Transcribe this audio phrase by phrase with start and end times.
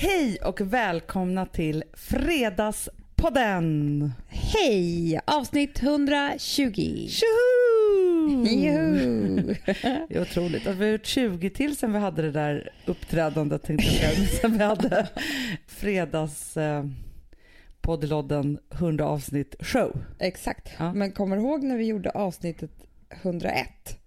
[0.00, 4.12] Hej och välkomna till Fredagspodden!
[4.28, 5.20] Hej!
[5.24, 7.08] Avsnitt 120.
[7.08, 8.44] Tjoho!
[8.46, 9.54] Juhu!
[10.08, 10.66] Det är otroligt.
[10.66, 14.26] Att vi har gjort 20 till sen vi hade det där uppträdandet tänkte jag säga.
[14.26, 15.08] Sen vi hade
[15.66, 16.84] fredags eh,
[17.80, 20.04] poddlodden 100 avsnitt show.
[20.18, 20.68] Exakt.
[20.78, 20.92] Ja.
[20.92, 22.70] Men kommer du ihåg när vi gjorde avsnittet
[23.22, 23.98] 101?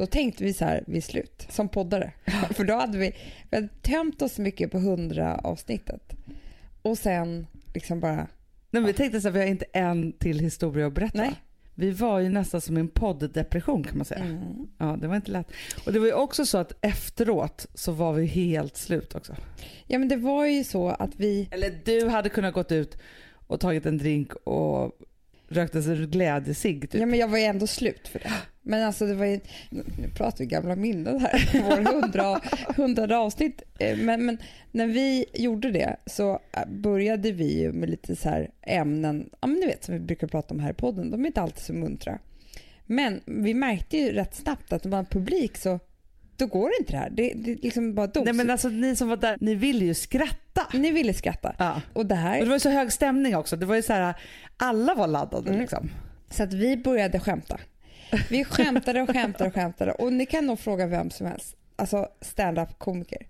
[0.00, 2.12] Då tänkte vi så här vid slut, som poddare.
[2.50, 3.14] För då hade vi,
[3.50, 6.12] vi hade tömt oss mycket på 100 avsnittet.
[6.82, 8.26] Och sen liksom bara, Nej,
[8.70, 11.18] men vi tänkte så här, vi har inte en till historia att berätta.
[11.18, 11.32] nej.
[11.74, 14.24] Vi var ju nästan som en podddepression kan man säga.
[14.24, 14.68] Mm.
[14.78, 15.46] Ja, det var inte lätt.
[15.86, 19.36] Och det var ju också så att efteråt så var vi helt slut också.
[19.86, 22.98] Ja men det var ju så att vi, Eller du hade kunnat gått ut
[23.46, 24.92] och tagit en drink och
[25.48, 27.00] rökt en glädjescigg typ.
[27.00, 28.32] ja men jag var ju ändå slut för det.
[28.62, 32.40] Men alltså det var ju, nu pratar vi gamla minnen här, vår hundra,
[32.76, 33.62] hundrade avsnitt.
[33.78, 34.38] Eh, Men, men
[34.70, 39.46] när vi gjorde det så eh, började vi ju med lite så här ämnen, ja
[39.48, 41.64] men ni vet som vi brukar prata om här i podden, de är inte alltid
[41.64, 42.18] så muntra.
[42.86, 45.78] Men vi märkte ju rätt snabbt att om man publik så
[46.36, 47.10] då går inte det här.
[47.10, 48.24] Det, det liksom bara dog.
[48.24, 50.66] Nej men alltså ni som var där, ni ville ju skratta.
[50.74, 51.54] Ni ville skratta.
[51.58, 51.80] Ja.
[51.92, 53.56] Och det Och här, det var ju så hög stämning också.
[53.56, 54.14] Det var ju så här,
[54.56, 55.60] alla var laddade Mm.
[55.60, 55.90] liksom.
[56.30, 57.58] så att vi började skämta.
[58.30, 62.08] Vi skämtade och skämtade och skämtade och ni kan nog fråga vem som helst, alltså
[62.20, 63.26] stand-up komiker.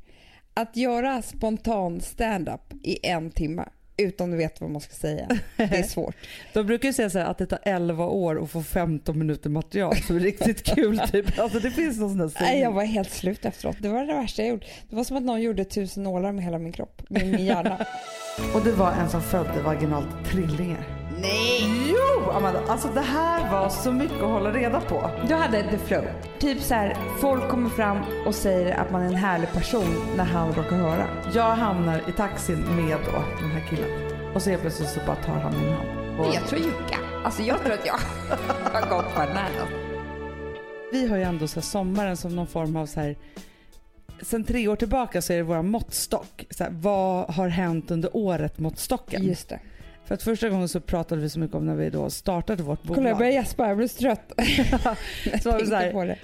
[0.54, 3.64] Att göra spontan stand-up i en timme
[3.96, 6.14] utan du vet vad man ska säga, det är svårt.
[6.52, 9.50] De brukar ju säga så här att det tar 11 år att få 15 minuter
[9.50, 11.38] material som är riktigt kul typ.
[11.38, 12.62] Alltså det finns någon sån där Nej, sägning.
[12.62, 13.76] jag var helt slut efteråt.
[13.80, 14.64] Det var det värsta jag gjort.
[14.88, 17.86] Det var som att någon gjorde tusen nålar med hela min kropp, med min hjärna.
[18.54, 20.99] Och det var en som födde vaginalt trillingar.
[21.20, 21.64] Nej!
[21.88, 25.10] Jo Amanda, alltså det här var så mycket att hålla reda på.
[25.28, 26.04] Du hade the flow.
[26.38, 30.24] Typ så här, folk kommer fram och säger att man är en härlig person när
[30.24, 31.06] han råkar höra.
[31.34, 33.90] Jag hamnar i taxin med då den här killen.
[34.34, 36.20] Och så helt plötsligt så bara tar han min hand.
[36.20, 36.98] Och Jag tror Jukka.
[37.24, 37.94] Alltså jag tror att jag
[38.72, 39.68] har gått bananas.
[40.92, 43.16] vi har ju ändå så här sommaren som någon form av så här
[44.22, 46.46] Sen tre år tillbaka så är det vår måttstock.
[46.50, 49.24] Så här, vad har hänt under året måttstocken?
[49.24, 49.58] Just det.
[50.04, 52.82] För att första gången så pratade vi så mycket om när vi då startade vårt
[52.82, 52.96] bolag.
[52.96, 54.32] Kolla jag börjar gäspa, jag blir så trött.
[55.42, 56.18] Så var det så här-.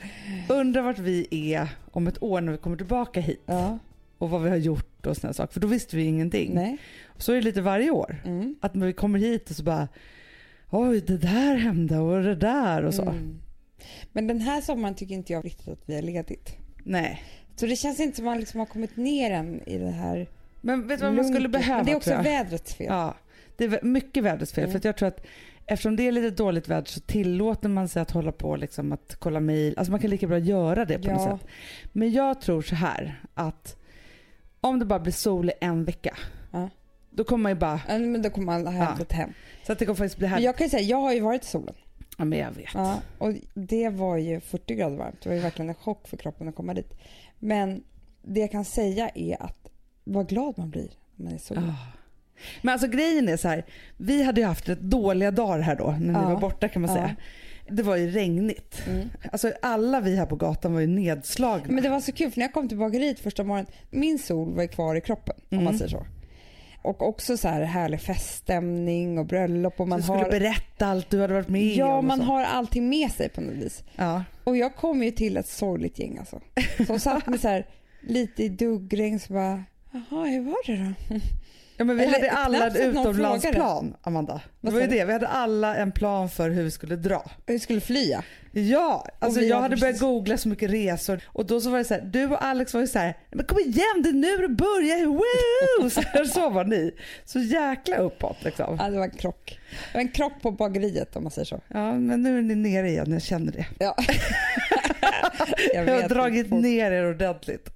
[0.48, 3.42] Undrar vart vi är om ett år när vi kommer tillbaka hit.
[3.46, 3.78] Ja,
[4.18, 5.52] Och vad vi har gjort och sådana saker.
[5.52, 6.54] För då visste vi ingenting.
[6.54, 6.78] nej.
[7.16, 8.22] Så är det lite varje år.
[8.24, 8.56] Mm.
[8.60, 9.88] Att när vi kommer hit och så bara
[10.70, 13.02] Oj, det där hände och det där och så.
[13.02, 13.40] Mm.
[14.12, 16.56] Men den här sommaren tycker inte jag riktigt att vi har ledigt.
[16.84, 17.22] Nej.
[17.56, 20.26] Så det känns inte som att man liksom har kommit ner än i det här
[20.60, 21.76] Men vet du vad man skulle behöva?
[21.76, 22.86] Men det är också vädrets fel.
[22.86, 23.14] Ja,
[23.56, 24.64] det är mycket vädrets fel.
[24.64, 24.72] Mm.
[24.72, 25.26] För att jag tror att
[25.66, 29.16] eftersom det är lite dåligt väder så tillåter man sig att hålla på liksom att
[29.18, 29.74] kolla mejl.
[29.76, 31.38] Alltså man kan lika bra göra det på något Ja.
[31.38, 31.48] sätt.
[31.92, 33.76] Men jag tror så här att
[34.60, 36.16] om det bara blir sol i en vecka.
[36.52, 36.68] Ja.
[37.10, 39.06] Då kommer man ju bara, Ja, Men då kommer man ha Ja.
[39.16, 39.30] hem.
[39.66, 40.40] så att det kommer faktiskt bli Men här.
[40.44, 41.74] jag kan ju säga, jag har ju varit i solen.
[42.18, 42.74] Ja men jag vet.
[42.74, 45.20] Ja, och det var ju 40 grader varmt.
[45.22, 46.94] Det var ju verkligen en chock för kroppen att komma dit.
[47.38, 47.84] Men
[48.22, 49.68] det jag kan säga är att
[50.04, 51.64] vad glad man blir när man är i solen.
[51.70, 51.92] Ah.
[52.62, 53.64] Men alltså grejen är så här,
[53.96, 56.28] vi hade ju haft rätt dåliga dagar här då när ni Ja.
[56.28, 56.96] var borta kan man Ja.
[56.96, 57.16] säga.
[57.70, 58.82] Det var ju regnigt.
[58.86, 59.08] Mm.
[59.32, 61.66] Alltså alla vi här på gatan var ju nedslagna.
[61.74, 64.54] Men det var så kul för när jag kom till bageriet första morgonen, min sol
[64.54, 65.64] var ju kvar i kroppen om Mm.
[65.64, 66.06] man säger så.
[66.82, 70.30] Och också så här härlig feststämning och bröllop och man du skulle har...
[70.30, 71.78] berätta allt du hade varit med om.
[71.78, 72.24] Ja, man så.
[72.24, 73.84] har allting med sig på något vis.
[73.96, 74.24] Ja.
[74.44, 76.40] Och jag kom ju till ett sorgligt gäng alltså.
[76.86, 77.66] Som satt med så här
[78.00, 80.76] lite i duggregn så bara, jaha hur var det
[81.08, 81.20] då?
[81.76, 84.40] Ja men vi Eller hade alla en utomlandsplan Amanda.
[84.60, 87.30] Det var ju det, vi hade alla en plan för hur vi skulle dra.
[87.46, 88.22] Hur skulle flya?
[88.52, 91.84] Ja, alltså vi jag hade börjat googla så mycket resor och då så var det
[91.84, 94.36] så här, du och Alex var ju så här, men kom igen det är nu
[94.36, 95.06] det börjar,
[95.80, 95.90] woo!
[95.90, 96.94] Så, här, så var ni.
[97.24, 98.76] Så jäkla uppåt liksom.
[98.80, 99.60] Ja, det var en krock.
[99.70, 101.60] Det var en krock på bageriet om man säger så.
[101.68, 103.66] Ja men nu är ni nere igen, jag känner det.
[103.78, 103.96] Ja.
[105.74, 107.70] Jag jag har dragit ner er ordentligt.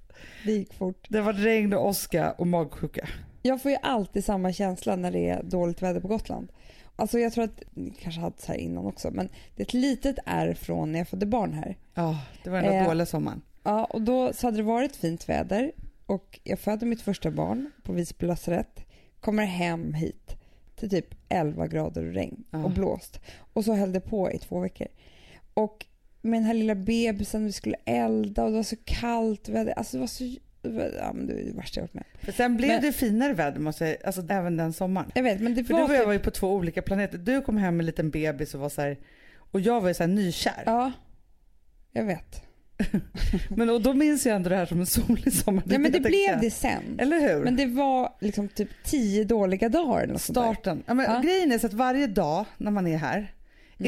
[0.45, 1.05] Det gick fort.
[1.09, 3.07] Det varit regn och åska och magsjuka.
[3.41, 6.51] Jag får ju alltid samma känsla när det är dåligt väder på Gotland.
[6.95, 9.73] Alltså jag tror att, ni kanske hade så här innan också, men det är ett
[9.73, 11.77] litet R från när jag födde barn här.
[11.93, 13.41] Ja, det var den där Eh, dåliga sommaren.
[13.63, 15.71] Ja, och då så hade det varit fint väder
[16.05, 18.85] och jag födde mitt första barn på Visby lasarett,
[19.19, 20.35] kommer hem hit
[20.75, 22.63] till typ 11 grader och regn Ja.
[22.63, 23.19] och blåst.
[23.53, 24.87] Och så höll det på i två veckor.
[25.53, 25.85] Och
[26.21, 29.49] med den här lilla bebisen, vi skulle elda och det var så kallt.
[29.49, 30.23] Vi hade, alltså det var så...
[30.69, 32.91] var- Ja, men det är det värsta jag varit med För sen blev Men- det
[32.91, 35.11] finare väder måste jag alltså även den sommaren.
[35.15, 35.79] Jag vet, men det För var...
[35.79, 37.17] du och jag typ- var ju på två olika planeter.
[37.17, 38.97] Du kom hem med en liten bebis och var så här,
[39.51, 40.63] och jag var ju så här nykär.
[40.65, 40.91] Ja,
[41.91, 42.41] jag vet.
[43.49, 45.63] men och då minns jag ändå det här som en solig sommar.
[45.65, 46.99] Ja men det blev det sen.
[46.99, 47.43] Eller hur?
[47.43, 50.17] Men det var liksom typ tio dåliga dagar eller.
[50.17, 50.83] Starten.
[50.87, 51.19] Ja, men Ja.
[51.21, 53.33] Grejen är så att varje dag när man är här.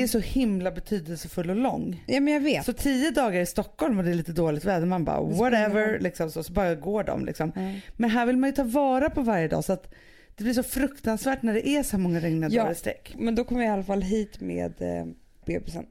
[0.02, 2.04] Är så himla betydelsefull och lång.
[2.08, 2.66] Ja men jag vet.
[2.66, 6.32] Så tio dagar i Stockholm och det är lite dåligt väder, man bara whatever, liksom,
[6.32, 7.26] så, så bara går de.
[7.26, 7.52] Liksom.
[7.56, 7.74] Ja.
[7.98, 9.94] Men här vill man ju ta vara på varje dag så att
[10.36, 12.62] det blir så fruktansvärt när det är så många regniga Ja.
[12.62, 13.16] dagar i sträck.
[13.18, 15.06] Men då kom jag i alla fall hit med eh,
[15.46, 15.86] bebisen.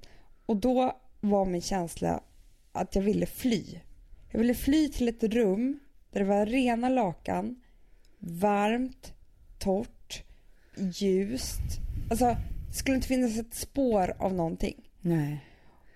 [0.46, 2.20] Och då var min känsla
[2.72, 3.64] att jag ville fly.
[4.31, 5.78] Jag ville fly till ett rum
[6.12, 7.56] där det var rena lakan,
[8.19, 9.12] varmt,
[9.58, 10.22] torrt,
[10.76, 11.60] ljust.
[12.10, 12.37] Alltså,
[12.73, 14.75] det skulle inte finnas ett spår av någonting.
[15.01, 15.45] Nej.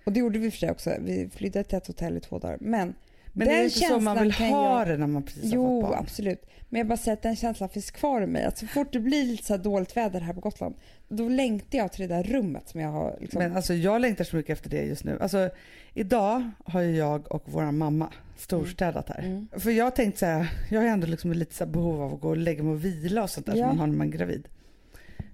[0.07, 0.95] Och det gjorde vi för sig också.
[1.01, 2.57] Vi flydde till ett hotell i två dagar.
[2.61, 2.95] Men,
[3.33, 5.51] Men det är den inte så man vill ha jag- det när man precis har
[5.55, 5.99] Jo, fått barn.
[6.01, 6.43] absolut.
[6.69, 8.45] Men jag bara säger att den känslan finns kvar i mig.
[8.45, 10.75] Att så fort det blir lite så dåligt väder här på Gotland,
[11.09, 13.43] då längtar jag till det där rummet som jag har liksom...
[13.43, 15.19] Men alltså jag längtar så mycket efter det just nu.
[15.21, 15.51] Alltså
[15.95, 19.19] idag har ju jag och vår mamma storstädat här.
[19.23, 19.49] Mm.
[19.57, 22.21] För jag har tänkt så här, jag har ändå liksom lite så behov av att
[22.21, 23.59] gå och lägga mig och vila och sånt där Ja.
[23.59, 24.49] som man har när man är gravid.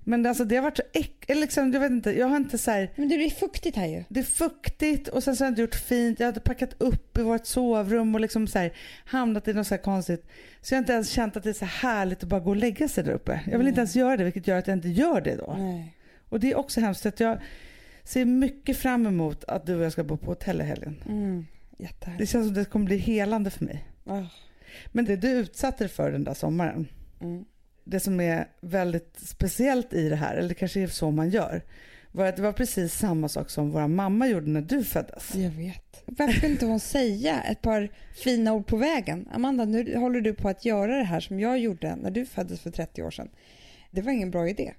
[0.05, 2.59] Men alltså det har varit så äck, eller liksom, jag vet inte, jag har inte
[2.59, 4.05] så här, Men det är fuktigt här ju.
[4.09, 6.21] det är fuktigt och sen så har jag inte gjort fint.
[6.21, 8.73] Jag hade packat upp i vårt sovrum och liksom så här,
[9.05, 10.27] hamnat i något så här konstigt.
[10.61, 12.51] Så jag har inte ens känt att det är så här härligt att bara gå
[12.51, 13.41] och lägga sig där uppe.
[13.51, 13.85] Jag vill inte Nej.
[13.85, 15.55] ens göra det vilket gör att jag inte gör det då.
[15.59, 15.97] Nej.
[16.29, 17.39] Och det är också hemskt att jag
[18.05, 21.03] ser mycket fram emot att du och jag ska bo på hotell i helgen.
[21.09, 21.47] Mm.
[22.19, 23.85] Det känns som det kommer bli helande för mig.
[24.07, 24.23] Ah.
[24.87, 26.89] Men det du utsatte dig för den där sommaren,
[27.21, 27.45] Mm.
[27.85, 31.63] Det som är väldigt speciellt i det här, eller det kanske är så man gör,
[32.13, 35.35] var att det var precis samma sak som vår mamma gjorde när du föddes.
[35.35, 36.03] Jag vet.
[36.07, 39.29] Varför kunde inte hon säga ett par fina ord på vägen?
[39.33, 42.61] Amanda, nu håller du på att göra det här som jag gjorde när du föddes
[42.61, 43.29] för 30 år sedan.
[43.91, 44.73] Det var ingen bra idé.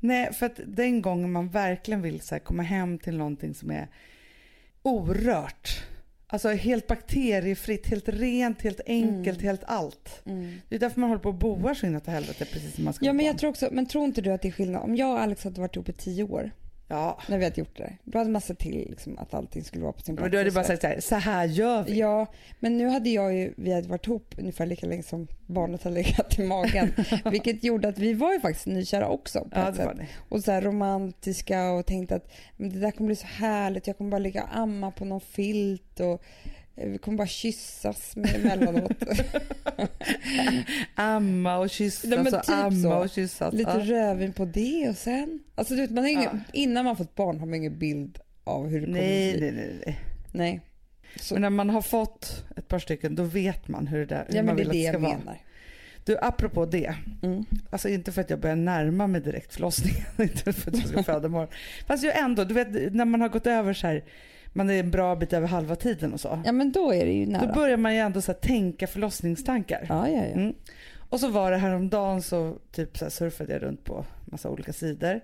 [0.00, 3.88] Nej, för att den gången man verkligen vill så komma hem till någonting som är
[4.82, 5.84] orört,
[6.34, 9.48] alltså helt bakteriefritt, helt rent, helt enkelt, Mm.
[9.48, 10.20] helt allt.
[10.68, 13.04] Det är därför man håller på och boar så inåt helvete precis som man ska
[13.06, 14.82] Ja, men jag tror också, men tror inte du att det är skillnad?
[14.82, 16.50] Om jag och Alex hade varit ihop i 10 år,
[16.88, 19.82] Ja, när vi hade gjort det, då hade man sett till liksom, att allting skulle
[19.82, 20.22] vara på sin plats.
[20.24, 21.98] men du hade och bara sagt så här, så här gör vi.
[21.98, 22.26] Ja,
[22.60, 25.94] men nu hade jag ju, vi hade varit ihop ungefär lika länge som barnet hade
[25.94, 26.92] legat i magen.
[27.30, 29.88] vilket gjorde att vi var ju faktiskt nykära också på Ja, ett sätt.
[30.28, 33.86] Och så här romantiska och tänkte att men det där kommer bli så härligt.
[33.86, 36.22] Jag kommer bara ligga och amma på någon filt och
[36.76, 38.92] vi kommer bara kyssas emellanåt.
[40.94, 42.92] Amma och kyssas Ja, men och typ amma så.
[42.94, 43.54] och kyssas.
[43.54, 43.78] Lite ja.
[43.96, 45.40] rödvin på det och sen.
[45.54, 46.38] Alltså du vet, man har ingen, Ja.
[46.52, 49.40] innan man fått barn har man ingen bild av hur det kommer Nej, bli.
[49.40, 49.98] nej, nej, nej.
[50.32, 50.60] Nej.
[51.20, 54.24] Så, Men när man har fått ett par stycken då vet man hur det, där,
[54.28, 55.18] hur ja, men man det vill är att det det ska vara.
[55.18, 55.38] menar.
[56.04, 56.94] Du, apropå det.
[57.22, 57.44] Mm.
[57.70, 61.02] Alltså inte för att jag börjar närma mig direkt förlossningen, inte för att jag ska
[61.02, 61.48] föda imorgon.
[61.86, 64.04] Fast ju ändå, du vet när man har gått över så här,
[64.56, 66.42] man är en bra bit över halva tiden och så.
[66.44, 67.46] Ja men då är det ju nära.
[67.46, 69.86] Då börjar man ju ändå så tänka förlossningstankar.
[69.88, 70.22] Ja, ja, ja.
[70.32, 70.54] Mm.
[71.08, 74.72] Och så var det häromdagen så typ så här surfade jag runt på massa olika
[74.72, 75.20] sidor.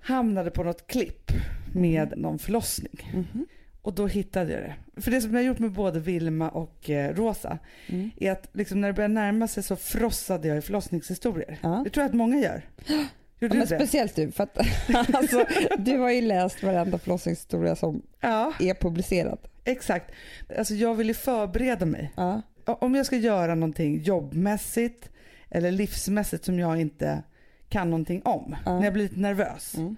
[0.00, 1.32] Hamnade på något klipp
[1.74, 3.10] med någon förlossning.
[3.14, 3.46] Mhm.
[3.82, 5.00] Och då hittade jag det.
[5.02, 8.10] För det som jag har gjort med både Vilma och eh, Rosa Mm.
[8.16, 11.58] är att liksom när det började närma sig så frossade jag i förlossningshistorier.
[11.62, 11.80] Ja.
[11.84, 12.62] Det tror jag att många gör.
[13.42, 13.76] Gjorde Ja, men det?
[13.76, 14.58] speciellt du, för att
[15.14, 15.44] alltså,
[15.78, 19.38] du har ju läst varenda förlossningshistoria som Ja, är publicerad.
[19.64, 20.10] exakt.
[20.58, 22.12] Alltså jag vill ju förbereda mig.
[22.16, 22.42] Ja.
[22.64, 25.10] Om jag ska göra någonting jobbmässigt
[25.50, 27.22] eller livsmässigt som jag inte
[27.68, 29.96] kan någonting om, när jag blir lite nervös, Mm.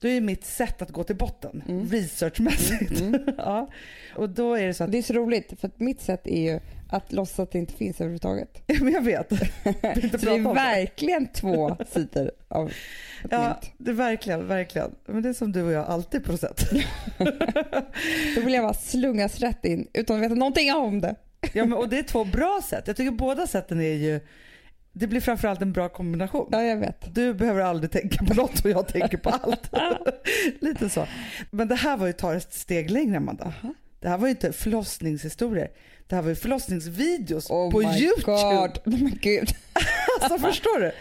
[0.00, 1.88] då är mitt sätt att gå till botten, Mm.
[1.88, 3.00] researchmässigt.
[3.00, 3.20] Mm.
[3.38, 3.70] ja.
[4.16, 6.52] Och då är det så att, Det är så roligt, för att mitt sätt är
[6.52, 6.60] ju
[6.96, 8.62] att låtsas att det inte finns överhuvudtaget.
[8.80, 9.32] men jag vet,
[9.96, 10.54] vill inte Så det är det.
[10.54, 12.74] verkligen två sidor av ett
[13.30, 13.72] Ja, mynt.
[13.78, 14.94] det är verkligen, verkligen.
[15.06, 16.70] Men det är som du och jag alltid på något sätt.
[18.34, 21.14] Då vill jag bara slungas rätt in utan att veta någonting om det.
[21.52, 22.84] Ja, men, och det är två bra sätt.
[22.86, 24.20] Jag tycker båda sätten är ju,
[24.92, 26.48] det blir framförallt en bra kombination.
[26.52, 27.14] Ja, jag vet.
[27.14, 29.70] Du behöver aldrig tänka på något och jag tänker på allt.
[30.60, 31.06] Lite så.
[31.50, 33.44] Men det här var ju ta ett steg längre Amanda.
[33.44, 33.74] Aha.
[34.00, 35.70] Det här var ju inte förlossningshistorier.
[36.06, 38.22] Det här var ju förlossningsvideos Oh på my Youtube.
[38.26, 38.78] God.
[39.02, 39.48] Men gud.
[40.20, 40.92] Alltså förstår du?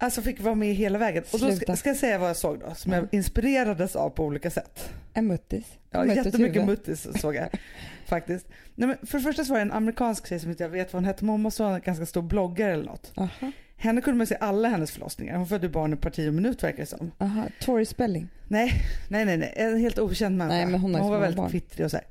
[0.00, 1.24] Alltså fick vara med hela vägen.
[1.32, 4.24] Och då ska, ska jag säga vad jag såg då, som jag inspirerades av på
[4.24, 4.90] olika sätt.
[5.14, 5.64] En muttis.
[5.90, 6.66] Ja, Muttis jättemycket huvud.
[6.68, 7.48] muttis såg jag
[8.06, 8.46] faktiskt.
[8.74, 10.92] Nej, men för det första så var det en amerikansk tjej som inte jag vet
[10.92, 13.12] vad hon hette, men hon måste vara en ganska stor bloggare eller något.
[13.16, 13.52] Aha.
[13.76, 15.36] Henne kunde man se alla hennes förlossningar.
[15.36, 17.10] Hon födde barn ett par tio minut verkar det som.
[17.18, 17.44] Aha.
[17.60, 18.28] Tori Spelling.
[18.48, 18.72] Nej,
[19.08, 19.52] nej, nej, nej.
[19.56, 20.56] en helt okänd människa.
[20.56, 22.06] Nej, men hon så var väldigt kvittrig och så här.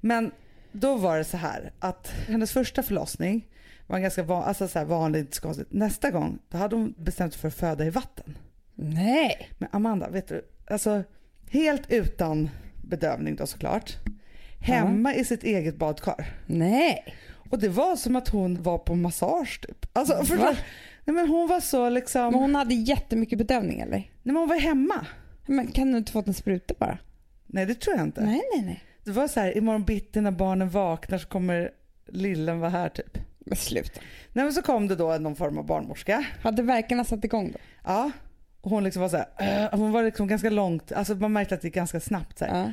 [0.00, 0.30] Men
[0.72, 3.46] då var det så här att hennes första förlossning
[3.86, 5.72] var en ganska van, alltså så här vanlig, inte så konstigt.
[5.72, 8.38] Nästa gång då hade hon bestämt sig för att föda i vatten.
[8.74, 9.48] Nej.
[9.58, 11.02] Men Amanda, vet du, alltså
[11.50, 12.50] helt utan
[12.82, 13.96] bedövning då såklart.
[14.60, 16.26] hemma i sitt eget badkar.
[16.46, 17.14] Nej.
[17.50, 19.86] Och det var som att hon var på massage typ.
[19.92, 20.56] Alltså, förstår,
[21.04, 23.96] nej, men hon var så liksom, Men hon hade jättemycket bedövning eller?
[23.96, 25.06] nej, men hon var hemma.
[25.46, 26.98] Men kan du inte fått en spruta bara?
[27.46, 28.20] Nej det tror jag inte.
[28.24, 28.82] Nej, nej, nej.
[29.04, 31.70] Det var så här, imorgon bitti när barnen vaknar så kommer
[32.06, 33.18] lillen vara här typ.
[33.38, 34.00] Men sluta.
[34.32, 36.24] Nej men så kom det då någon form av barnmorska.
[36.42, 37.58] Hade verkarna satt igång då?
[37.84, 38.10] Ja.
[38.60, 41.54] Och hon liksom var så här, äh, hon var liksom ganska långt, alltså man märkte
[41.54, 42.44] att det gick ganska snabbt så.
[42.44, 42.72] Ja.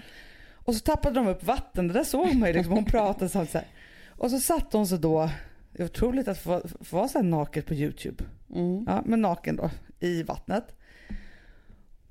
[0.54, 3.40] Och så tappade de upp vatten, det där såg man ju liksom, hon pratade så
[3.40, 3.68] här.
[4.08, 5.30] Och så satt hon så då,
[5.72, 8.24] det är otroligt att få, få vara så här naket på YouTube.
[8.56, 8.84] Mm.
[8.88, 9.70] Ja, men naken då
[10.00, 10.76] i vattnet.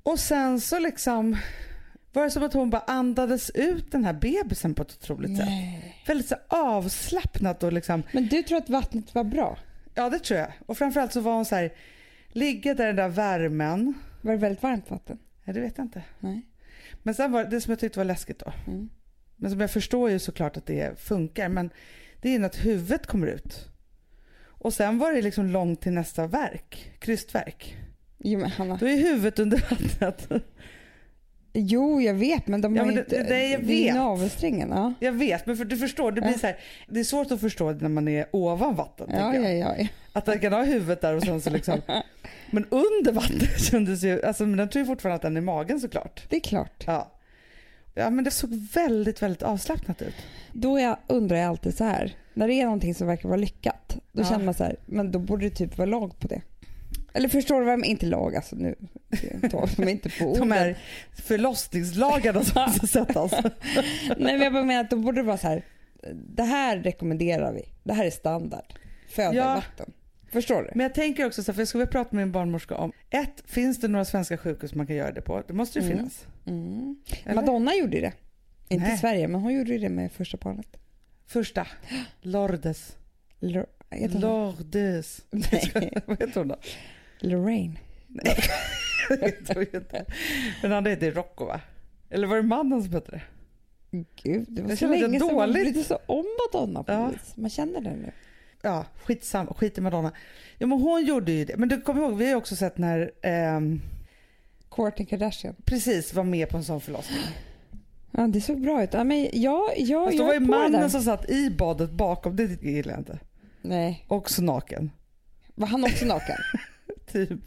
[0.03, 1.37] Och sen så liksom
[2.13, 5.45] var det som att hon bara andades ut den här bebisen på ett otroligt sätt.
[5.45, 6.03] Nej.
[6.07, 9.57] Väldigt så avslappnat och liksom, Men du tror att vattnet var bra?
[9.95, 10.51] ja det tror jag.
[10.65, 11.73] Och framförallt så var hon så här,
[12.27, 13.93] ligga där i den där värmen.
[14.21, 15.17] Var det väldigt varmt vatten?
[15.43, 16.03] Ja, det vet jag inte.
[16.19, 16.41] Nej.
[17.03, 18.53] Men sen var det, det som jag tyckte var läskigt då.
[18.67, 18.89] Mm.
[19.35, 21.49] Men som jag förstår ju såklart att det funkar.
[21.49, 21.69] Men
[22.21, 23.67] det är ju att huvudet kommer ut.
[24.41, 27.77] Och sen var det liksom långt till nästa verk, krystverk.
[28.17, 28.77] Jo, men Hanna.
[28.77, 30.43] Då är huvudet under vattnet.
[31.53, 33.23] Jo, jag vet, men de Ja, har men det- inte...
[33.23, 33.95] det- jag det är vet.
[33.95, 34.93] navelsträngen, ja.
[34.99, 36.37] Jag vet, men för du förstår, det blir Ja.
[36.37, 39.09] så här, det är svårt att förstå när man är ovan vatten.
[39.13, 39.57] Ja, ja, jag.
[39.57, 39.87] ja, ja.
[40.13, 41.81] Att den kan ha huvudet där och sen så liksom.
[42.51, 45.43] Men under vattnet kändes ju, alltså men den tror ju fortfarande att den är i
[45.43, 46.23] magen såklart.
[46.29, 46.83] Det är klart.
[46.87, 47.11] Ja.
[47.93, 50.15] Ja men det såg väldigt, väldigt avslappnat ut.
[50.53, 52.15] Då jag undrar jag alltid så här.
[52.33, 54.25] När det är någonting som verkar vara lyckat, då Ja.
[54.25, 56.41] känner man så här, men då borde det typ vara lag på det.
[57.13, 57.91] Eller förstår du vad jag menar?
[57.91, 58.75] Inte lag alltså nu.
[59.51, 60.51] tar de inte på De orden.
[60.51, 60.77] här
[61.13, 63.31] förlossningslagarna som måste sättas.
[63.31, 65.65] Nej men jag bara menar att då borde det vara så här.
[66.13, 67.61] Det här rekommenderar vi.
[67.83, 68.73] Det här är standard.
[69.09, 69.51] Föda Ja.
[69.51, 69.93] i vatten.
[70.31, 70.69] Förstår du?
[70.75, 72.91] Men jag tänker också så här, för jag skulle vilja prata med min barnmorska om,
[73.09, 75.43] ett, finns det några svenska sjukhus man kan göra det på?
[75.47, 75.97] Det måste ju Mm.
[75.97, 76.25] finnas.
[76.45, 76.95] Mm.
[77.35, 78.13] Madonna gjorde det.
[78.69, 78.97] Inte i Nej.
[78.97, 80.77] Sverige men hon gjorde det med första barnet.
[81.27, 81.67] Första,
[82.21, 82.95] Lourdes.
[83.39, 83.65] Lor-
[84.19, 85.21] Lourdes.
[85.31, 85.71] Nej,
[86.05, 86.55] Vad heter hon då?
[87.19, 87.79] Lorraine.
[88.07, 88.37] Nej,
[89.47, 90.05] jag vet inte.
[90.61, 91.61] Men han heter Rocco va?
[92.09, 93.21] Eller var det mannen som hette det?
[94.23, 97.07] Gud, det var Jag så länge sedan man brydde sig om Madonna på Ja.
[97.07, 97.37] vis.
[97.37, 98.11] Man känner det nu.
[98.61, 100.11] Ja, skitsam, skit i Madonna.
[100.57, 101.57] Ja men hon gjorde ju det.
[101.57, 103.81] Men du kommer ihåg, vi har ju också sett när ehm,
[104.69, 105.55] Kourtney Kardashian.
[105.65, 107.19] precis var med på en sån förlossning.
[108.11, 108.93] Ja, det såg bra ut.
[108.93, 112.63] Ja, men jag, jag, då jag var ju mannen som satt i badet bakom, det
[112.63, 113.19] gillar jag inte.
[113.61, 114.91] Nej, Också naken.
[115.55, 116.35] var han också naken?
[117.11, 117.39] Typ.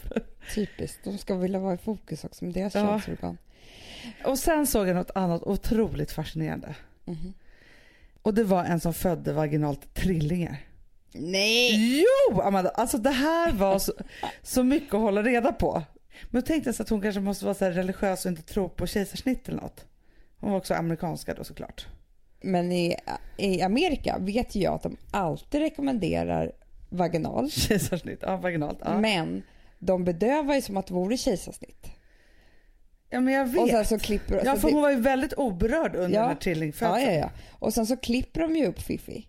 [0.54, 1.04] Typiskt.
[1.04, 2.80] De ska vilja vara i fokus också med deras Ja.
[2.80, 3.38] könsorgan.
[4.24, 6.74] Och sen såg jag något annat otroligt fascinerande.
[7.04, 7.34] Mhm.
[8.22, 10.56] Och det var en som födde vaginalt trillingar.
[11.14, 12.00] Nej!
[12.30, 13.92] Jo Amanda, alltså det här var så,
[14.42, 15.82] så mycket att hålla reda på.
[16.30, 18.86] Men jag tänkte så att hon kanske måste vara så religiös och inte tro på
[18.86, 19.84] kejsarsnitt eller något.
[20.38, 21.86] Hon var också amerikanska då såklart.
[22.40, 22.96] Men i,
[23.36, 26.52] i Amerika vet jag att de alltid rekommenderar
[26.92, 27.50] vaginal.
[27.50, 28.78] Kejsarsnitt, ja vaginalt.
[28.84, 28.98] Ja.
[29.00, 29.42] Men
[29.78, 31.86] de bedövar ju som att det vore kejsarsnitt.
[33.10, 33.88] ja men jag Och sen vet.
[33.88, 36.20] så klipper Ja så för det- hon var ju väldigt oberörd under Ja.
[36.20, 37.04] den här ja, trillingfödseln.
[37.04, 37.30] ja, ja.
[37.52, 39.26] Och sen så klipper de ju upp Fifi.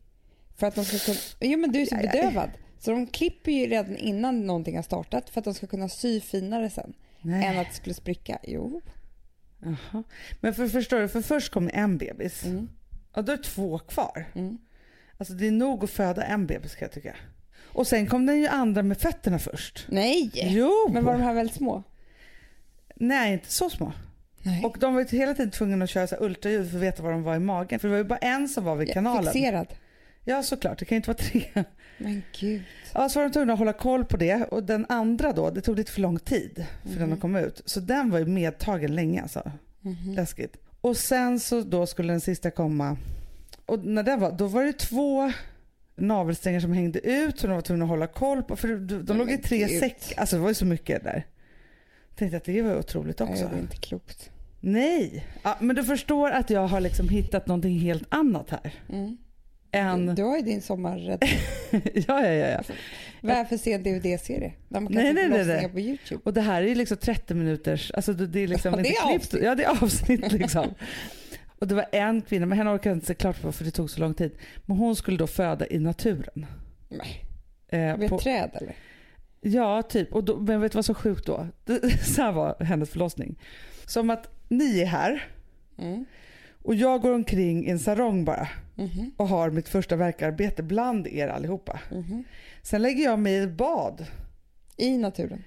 [0.57, 1.17] För att de ska kunna...
[1.51, 2.11] Jo men du är så Ja, ja.
[2.11, 2.49] bedövad.
[2.79, 6.19] Så de klipper ju redan innan någonting har startat för att de ska kunna sy
[6.21, 6.93] finare sen.
[7.21, 7.45] Nej.
[7.45, 8.39] Än att det skulle spricka.
[8.43, 8.81] Jo.
[9.63, 10.03] Jaha.
[10.41, 12.45] Men för, förstår du, för först kom en bebis.
[12.45, 12.69] Mm.
[13.15, 14.25] Ja då är två kvar.
[14.35, 14.57] Mm.
[15.17, 17.15] Alltså det är nog att föda en bebis kan jag tycka.
[17.73, 19.85] Och sen kom den ju andra med fötterna först.
[19.89, 20.31] Nej!
[20.33, 20.71] Jo!
[20.91, 21.83] Men var de här väldigt små?
[22.95, 23.93] Nej inte så små.
[24.41, 24.63] Nej.
[24.63, 27.03] Och de var ju hela tiden tvungna att köra så här ultraljud för att veta
[27.03, 27.79] var de var i magen.
[27.79, 29.33] För det var ju bara en som var vid kanalen.
[29.33, 29.67] Fixerad.
[30.25, 31.63] Ja såklart, det kan ju inte vara tre.
[31.97, 32.63] Men gud.
[32.93, 34.43] Ja så var de tvungna att hålla koll på det.
[34.43, 37.61] Och den andra då, det tog lite för lång tid för den att komma ut.
[37.65, 39.51] Så den var ju medtagen länge alltså.
[39.81, 40.13] Mhm.
[40.15, 40.57] Läskigt.
[40.81, 42.97] Och sen så då skulle den sista komma.
[43.65, 45.31] Och när den var, då var det två
[45.95, 48.55] navelsträngar som hängde ut som de var tvungna att hålla koll på.
[48.55, 49.79] För de, de låg i tre gud.
[49.79, 50.13] säck.
[50.17, 51.25] Alltså det var ju så mycket där.
[52.15, 53.47] Tänkte att det var otroligt Nej, också.
[53.51, 54.29] det är inte klokt.
[54.59, 58.73] Nej, ja, men du förstår att jag har liksom hittat någonting helt annat här.
[58.89, 59.17] Mm.
[59.71, 60.15] Än...
[60.15, 61.23] Du har ju din sommarrädd.
[61.71, 62.61] ja, ja, ja, ja.
[63.21, 64.53] Varför se en DVD-serie?
[64.67, 65.69] Man kan Nej, se nej, nej, nej.
[65.69, 66.21] på YouTube.
[66.25, 69.01] Och det här är ju liksom 30 minuters, alltså det är liksom Ja, det inte
[69.01, 69.25] är klippt.
[69.25, 69.43] avsnitt.
[69.43, 70.73] Ja, det är avsnitt liksom.
[71.63, 73.71] Och det var en kvinna, men henne orkade jag inte se klart på för det
[73.71, 74.31] tog så lång tid.
[74.65, 76.45] Men hon skulle då föda i naturen.
[76.89, 77.25] Nej.
[77.67, 78.75] Eh, Vid ett träd eller?
[79.41, 80.13] ja, typ.
[80.13, 81.47] Och då, men vet du vad som sjukt då?
[82.03, 83.39] Så här var hennes förlossning.
[83.85, 85.27] Som att ni är här
[85.77, 86.05] Mm.
[86.63, 89.11] och jag går omkring i en sarong bara Mhm.
[89.17, 91.79] och har mitt första verkarbete bland er allihopa.
[91.91, 92.23] Mhm.
[92.61, 94.05] Sen lägger jag mig i ett bad
[94.77, 95.43] I naturen?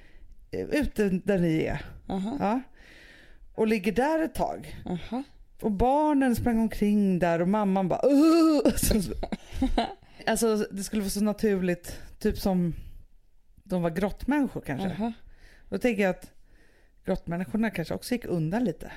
[0.51, 1.85] eh, ute där ni är.
[2.09, 2.37] Aha.
[2.41, 2.61] Ja.
[3.55, 4.77] Och ligger där ett tag.
[4.87, 5.23] Aha.
[5.61, 8.01] Och barnen sprang omkring där och mamman bara
[10.27, 12.75] Alltså det skulle vara så naturligt, typ som
[13.65, 14.89] de var grottmänniskor kanske.
[14.99, 15.13] Jaha.
[15.69, 16.31] Då tänker jag att
[17.05, 18.93] grottmänniskorna kanske också gick undan lite.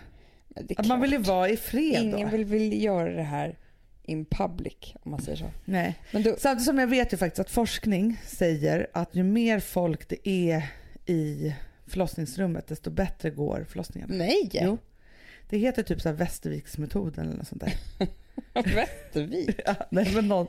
[0.56, 1.04] Är Att man klart.
[1.04, 2.38] vill ju vara i fred Ingen då.
[2.38, 3.58] vill, vill göra det här
[4.04, 5.51] in public om man säger så.
[5.66, 5.96] Nej.
[6.12, 10.10] Men då, Samtidigt som jag vet ju faktiskt att forskning säger att ju mer folk
[10.10, 10.63] det är
[11.06, 11.56] i
[11.88, 14.10] förlossningsrummet desto bättre går förlossningen.
[14.13, 14.50] nej!
[14.54, 14.78] Jo.
[15.50, 17.74] Det heter typ så här Västerviksmetoden eller något sånt där.
[18.75, 19.60] Västervik?
[19.65, 20.48] Ja, nej, men någon,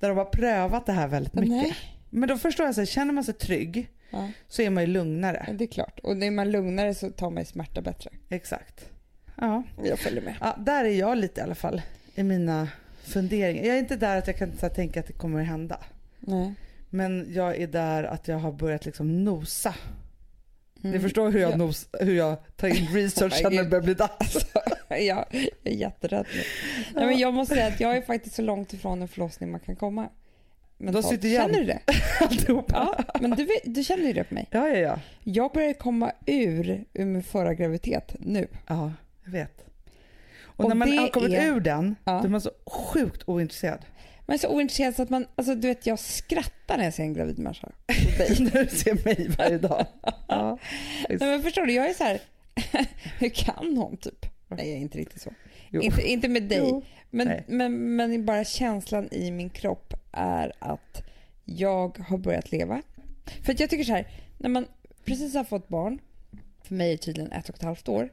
[0.00, 1.50] där de har prövat det här väldigt mycket.
[1.50, 1.76] Nej.
[2.10, 4.86] Men då förstår jag så här, känner man sig trygg Ja, så är man ju
[4.86, 5.46] lugnare.
[5.58, 6.00] det är klart.
[6.02, 8.10] Och när man lugnare så tar man ju smärta bättre.
[8.28, 8.88] Exakt.
[9.36, 9.62] Ja.
[9.84, 10.34] Jag följer med.
[10.40, 11.82] ja, där är jag lite i alla fall
[12.14, 12.68] i mina
[13.02, 13.64] funderingar.
[13.64, 15.80] Jag är inte där att jag kan så här, tänka att det kommer att hända.
[16.20, 16.54] Nej.
[16.90, 19.74] Men jag är där att jag har börjat liksom nosa.
[20.84, 20.92] Mm.
[20.96, 21.56] Ni förstår hur jag, Ja.
[21.56, 24.36] nos, hur jag tar in research när det börjar bli dags.
[24.88, 25.24] ja, jag
[25.64, 26.42] är jätterädd nu.
[26.94, 29.60] Nej, men jag måste säga att jag är faktiskt så långt ifrån en förlossning man
[29.60, 30.08] kan komma.
[30.78, 31.06] mentalt.
[31.06, 31.42] sitter igen.
[31.42, 31.80] Känner du det?
[32.68, 34.48] Ja, men du, du känner ju det på mig.
[34.50, 34.98] Ja, ja, ja.
[35.24, 38.48] Jag börjar komma ur, ur min förra graviditet nu.
[38.66, 38.92] Ja,
[39.24, 39.64] jag vet.
[40.42, 42.12] Och, Och när man har kommit är- ur den, Ja.
[42.12, 43.78] då är man så sjukt ointresserad.
[44.30, 47.02] Man är så ointresserad så att man, alltså du vet jag skrattar när jag ser
[47.02, 47.68] en gravid människa.
[48.18, 48.36] dig.
[48.40, 49.86] när du ser mig varje dag.
[50.28, 50.58] Ja.
[51.08, 52.20] Nej men förstår du, jag är så här,
[53.18, 54.26] hur kan hon typ?
[54.48, 55.30] Nej jag är inte riktigt så.
[55.70, 55.82] Jo.
[55.82, 56.58] Inte, inte med dig.
[56.58, 56.82] Jo.
[57.10, 57.44] Men, Nej.
[57.46, 61.02] men, men bara känslan i min kropp är att
[61.44, 62.82] jag har börjat leva.
[63.44, 64.08] För att jag tycker så här,
[64.38, 64.66] när man
[65.04, 65.98] precis har fått barn,
[66.62, 68.10] för mig är det tydligen ett och ett halvt år,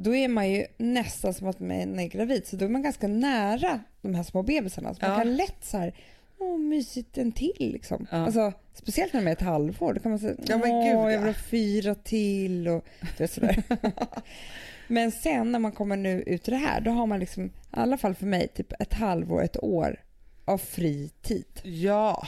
[0.00, 3.08] då är man ju nästan som att man är gravid, så då är man ganska
[3.08, 4.94] nära de här små bebisarna.
[4.94, 5.18] Så man Ja.
[5.18, 5.94] kan lätt så här,
[6.38, 8.06] åh mysigt en till liksom.
[8.10, 8.16] Ja.
[8.16, 10.94] Alltså, speciellt när de är ett halvår, då kan man säga, Ja, men åh gud,
[10.94, 11.18] jag ja.
[11.18, 13.62] vill ha fyra till och du vet sådär.
[14.90, 17.50] Men sen när man kommer nu ut i det här, då har man liksom, i
[17.70, 20.00] alla fall för mig, typ ett halvår, ett år
[20.44, 21.60] av fri tid.
[21.62, 22.26] Ja.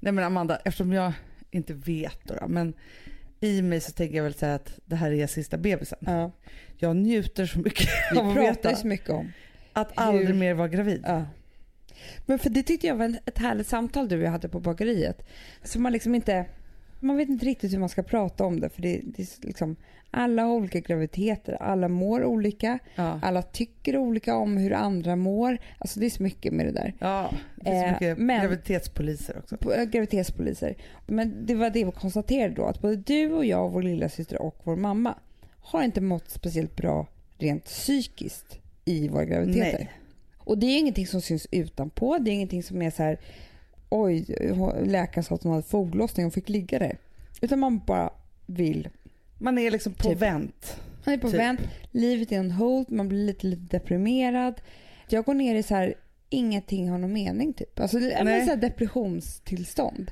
[0.00, 1.12] Nej men Amanda, eftersom jag
[1.50, 2.74] inte vet då men
[3.40, 5.98] i mig så tänker jag väl säga att det här är sista bebisen.
[6.00, 6.30] Ja.
[6.76, 9.32] Jag njuter så mycket Vi av att pratar veta så mycket om.
[9.72, 11.04] att aldrig hur- mer vara gravid.
[11.06, 11.24] Ja.
[12.26, 15.28] Men för det tyckte jag var ett härligt samtal du och jag hade på bageriet.
[15.62, 16.46] Så man liksom inte,
[17.00, 19.76] man vet inte riktigt hur man ska prata om det för det, det är liksom,
[20.10, 23.20] alla har olika graviditeter, alla mår olika, Ja.
[23.22, 25.58] alla tycker olika om hur andra mår.
[25.78, 26.94] Alltså det är så mycket med det där.
[26.98, 29.56] Ja, det finns Eh, mycket men- graviditetspoliser också.
[29.56, 30.74] på, äh, graviditetspoliser.
[31.06, 34.42] Men det var det vi konstaterade då att både du och jag, vår lilla syster
[34.42, 35.14] och vår mamma
[35.60, 37.06] har inte mått speciellt bra
[37.38, 39.78] rent psykiskt i våra graviditeter.
[39.78, 39.90] Nej.
[40.38, 42.18] Och det är ingenting som syns utanpå.
[42.18, 43.18] Det är ingenting som är så här
[43.88, 44.24] oj,
[44.84, 46.98] läkaren sa att hon hade foglossning och fick ligga där.
[47.40, 48.10] Utan man bara
[48.46, 48.88] vill.
[49.38, 50.18] Man är liksom på Typ.
[50.18, 50.80] vänt.
[51.04, 51.40] Man är på Typ.
[51.40, 54.60] vänt, livet är on hold, man blir lite, lite deprimerad.
[55.08, 55.94] Jag går ner i så här,
[56.30, 57.80] ingenting har någon mening typ.
[57.80, 58.40] Alltså det är Nej.
[58.40, 60.10] en så här depressionstillstånd.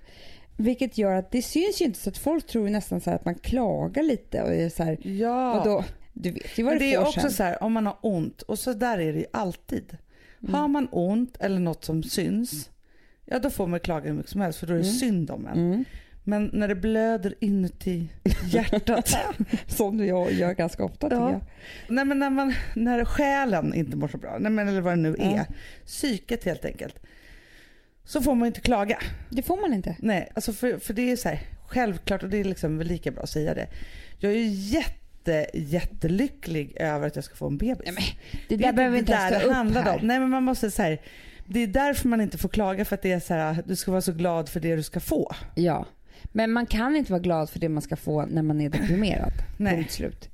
[0.57, 3.35] Vilket gör att det syns ju inte så att folk tror nästan så att man
[3.35, 5.53] klagar lite och är så här, Ja.
[5.55, 5.85] vadå?
[6.13, 7.31] Du vet ju vad Men du det är också sen.
[7.31, 9.97] så här, om man har ont, och så där är det ju alltid.
[10.49, 12.71] Har man ont eller något som syns,
[13.25, 14.95] ja då får man klaga hur mycket som helst för då är det Mm.
[14.95, 15.59] synd om en.
[15.59, 15.85] Mm.
[16.29, 18.09] Men när det blöder inuti
[18.45, 19.17] hjärtat,
[19.67, 21.31] Som jag gör ganska ofta Ja.
[21.33, 21.41] jag.
[21.89, 24.97] nej men när, man, när själen inte mår så bra, nej men eller vad det
[25.03, 25.45] nu är, Ja.
[25.87, 26.99] psyket helt enkelt,
[28.05, 28.99] så får man inte klaga.
[29.31, 29.97] Det får man inte.
[29.99, 33.23] Nej, alltså för, för det är så här, självklart och det är liksom lika bra
[33.23, 33.69] att säga det.
[34.19, 37.79] Jag är ju jätte, jättelycklig över att jag ska få en bebis.
[37.85, 38.05] Nej, men
[38.49, 39.95] det Det där är behöver inte ens ta upp handlar här.
[40.01, 40.07] om.
[40.07, 41.01] Nej men man måste så här,
[41.47, 43.91] det är därför man inte får klaga för att det är så här, du ska
[43.91, 45.35] vara så glad för det du ska få.
[45.55, 45.87] Ja,
[46.37, 49.33] men man kan inte vara glad för det man ska få när man är deprimerad.
[49.59, 50.29] Punkt slut.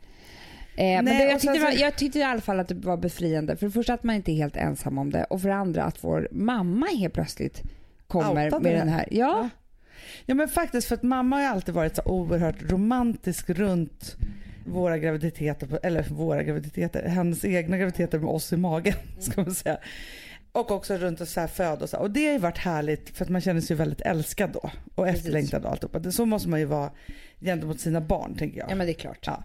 [0.77, 2.97] Eh, men Nej, det, jag, tyckte var, jag tyckte i alla fall att det var
[2.97, 3.57] befriande.
[3.57, 5.85] För det första att man inte är helt ensam om det och för det andra
[5.85, 7.63] att vår mamma helt plötsligt
[8.07, 9.09] kommer Outade med den här.
[9.11, 9.49] Ja,
[10.27, 14.17] Ja men faktiskt för att mamma har alltid varit så oerhört romantisk runt
[14.67, 19.79] våra graviditeter, eller våra graviditeter, hennes egna graviditeter med oss i magen ska man säga.
[20.53, 21.97] Och också runt att så här föda och så.
[21.97, 24.71] Och det har ju varit härligt för att man känner sig väldigt älskad då.
[24.95, 25.19] Och Precis.
[25.21, 26.13] efterlängtad och alltihopa.
[26.13, 26.91] Så måste man ju vara
[27.41, 28.71] gentemot sina barn tänker jag.
[28.71, 29.27] ja men det är klart.
[29.27, 29.45] Ja.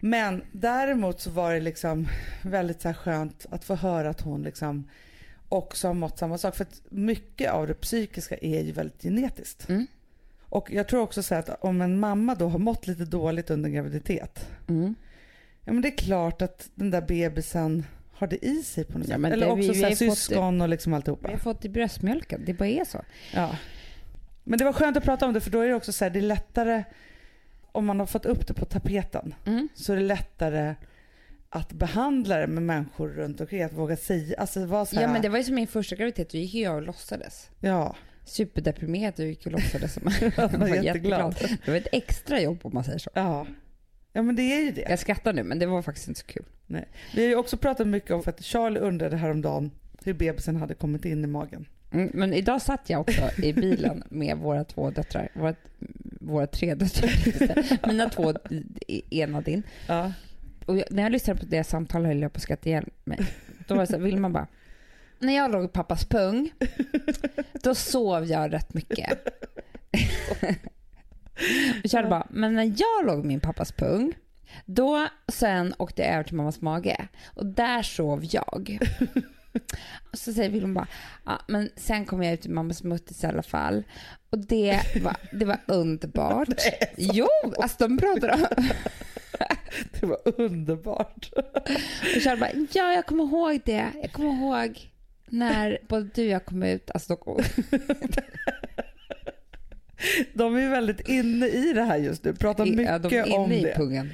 [0.00, 2.08] Men däremot så var det liksom
[2.42, 4.88] väldigt så här skönt att få höra att hon liksom
[5.48, 6.56] också har mått samma sak.
[6.56, 9.68] För att mycket av det psykiska är ju väldigt genetiskt.
[9.68, 9.86] Mm.
[10.40, 13.70] Och jag tror också så att om en mamma då har mått lite dåligt under
[13.70, 14.48] graviditet.
[14.68, 14.94] Mm.
[15.64, 17.84] Ja men det är klart att den där bebisen
[18.20, 19.20] har det i sig på något Ja, sätt.
[19.20, 21.28] men Eller det- också vi- vi så här fått- syskon och liksom Vi alltihopa.
[21.30, 23.02] har fått i bröstmjölken, det bara är så.
[23.34, 23.56] Ja.
[24.44, 26.10] Men det var skönt att prata om det för då är det också så här,
[26.10, 26.84] det är lättare
[27.72, 29.68] om man har fått upp det på tapeten Mm.
[29.74, 30.74] så är det lättare
[31.48, 35.12] att behandla det med människor runt omkring, att våga säga, alltså vara så här, Ja
[35.12, 37.50] men det var ju som min första graviditet, då gick jag och låtsades.
[37.60, 40.02] ja, Superdeprimerad och gick och låtsades som
[40.58, 41.34] man är jätteglad.
[41.64, 43.10] Det var ett extra jobb om man säger så.
[43.14, 43.46] Ja.
[44.12, 44.86] Ja, men det är ju det.
[44.88, 46.44] Jag skrattar nu men det var faktiskt inte så kul.
[46.66, 46.88] Nej.
[47.14, 49.70] Vi har ju också pratat mycket om, för att Charlie undrade häromdagen
[50.04, 51.66] hur bebisen hade kommit in i magen.
[51.92, 55.54] Mm, men idag satt jag också i bilen med våra två döttrar, våra,
[56.20, 58.34] våra tre döttrar, mina två,
[59.10, 59.62] ena din.
[59.86, 60.12] Ja.
[60.66, 63.18] Och jag, när jag lyssnade på det samtalet höll jag på att skratta ihjäl mig.
[63.66, 64.46] Då var det så här, Vilma bara,
[65.18, 66.52] när jag låg i pappas pung,
[67.62, 69.18] då sov jag rätt mycket.
[71.84, 74.14] Charlie bara, men när jag låg min pappas pung,
[74.64, 78.78] då sen åkte jag över till mammas mage och där sov jag.
[80.12, 80.86] Och så säger Wilhelm bara,
[81.24, 83.84] ja, men sen kom jag ut till mammas muttis i alla fall.
[84.30, 86.48] Och det var, det var underbart.
[86.96, 88.68] jo, alltså de pratar om...
[90.00, 91.30] Det var underbart.
[92.16, 93.88] Och Charlie bara, ja jag kommer ihåg det.
[94.02, 94.90] Jag kommer ihåg
[95.26, 96.90] när både du och jag kom ut.
[96.90, 97.40] Alltså, då,
[100.34, 103.26] De är ju väldigt inne i det här just nu, pratar mycket ja, de är
[103.26, 103.74] inne om i det.
[103.76, 104.10] pungen.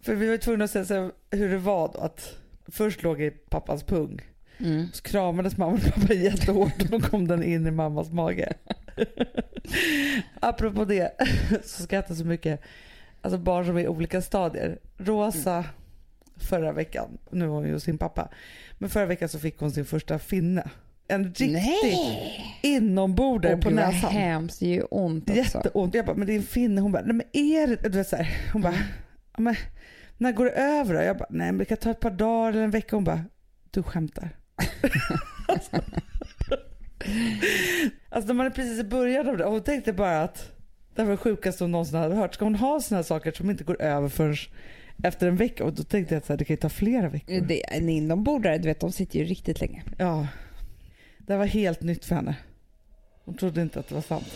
[0.00, 2.36] För vi var tvungna att säga hur det var då, att
[2.68, 4.20] först låg i pappas pung,
[4.58, 4.86] Mm.
[4.92, 8.52] så kramades mamma och pappa jättehårt och då kom den in i mammas mage.
[10.40, 11.10] Apropå det,
[11.64, 12.60] så skrattar jag så mycket,
[13.20, 14.78] alltså barn som är i olika stadier.
[14.98, 15.64] Rosa
[16.36, 18.28] förra veckan, nu var hon ju sin pappa,
[18.78, 20.70] men förra veckan så fick hon sin första finne.
[21.10, 22.58] En riktig Nej!
[22.62, 24.10] inombordare på näsan.
[24.10, 25.40] hemskt, det gör ju ont också.
[25.40, 25.94] Jätteont.
[25.94, 26.80] Jag bara, men det är en finne.
[26.80, 27.76] Hon bara, nej men är det...
[27.88, 28.28] Du vet så här.
[28.52, 28.74] Hon bara,
[29.32, 29.54] ja, men
[30.18, 31.02] när går det över då?
[31.02, 32.96] Jag bara, nej men det kan ta ett par dagar eller en vecka.
[32.96, 33.24] Hon bara,
[33.70, 34.28] du skämtar.
[35.48, 35.82] alltså,
[38.08, 39.44] alltså man är precis i början av det.
[39.44, 40.52] och Hon tänkte bara att
[40.94, 42.34] det var det sjukaste hon någonsin hade hört.
[42.34, 44.36] Ska hon ha såna här saker som inte går över förrän
[45.02, 45.64] efter en vecka?
[45.64, 47.40] Och då tänkte jag att det kan ju ta flera veckor.
[47.40, 49.82] Det, en inombordare, du vet, de sitter ju riktigt länge.
[49.98, 50.26] Ja,
[51.30, 52.36] det var helt nytt för henne.
[53.24, 54.26] Hon trodde inte att det var sant.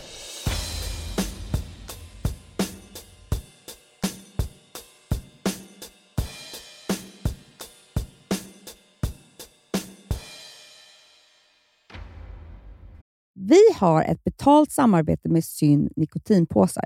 [13.33, 16.85] Vi har ett betalt samarbete med Syn nikotinpåsar.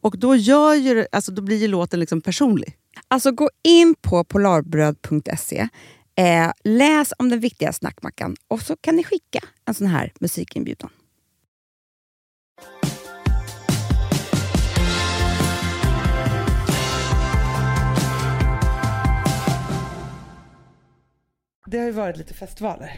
[0.00, 2.76] Och då, gör ju, alltså, då blir ju låten liksom personlig.
[3.08, 5.68] Alltså gå in på polarbröd.se,
[6.14, 10.90] eh, läs om den viktiga snackmackan och så kan ni skicka en sån här musikinbjudan.
[21.66, 22.92] Det har ju varit lite festivaler.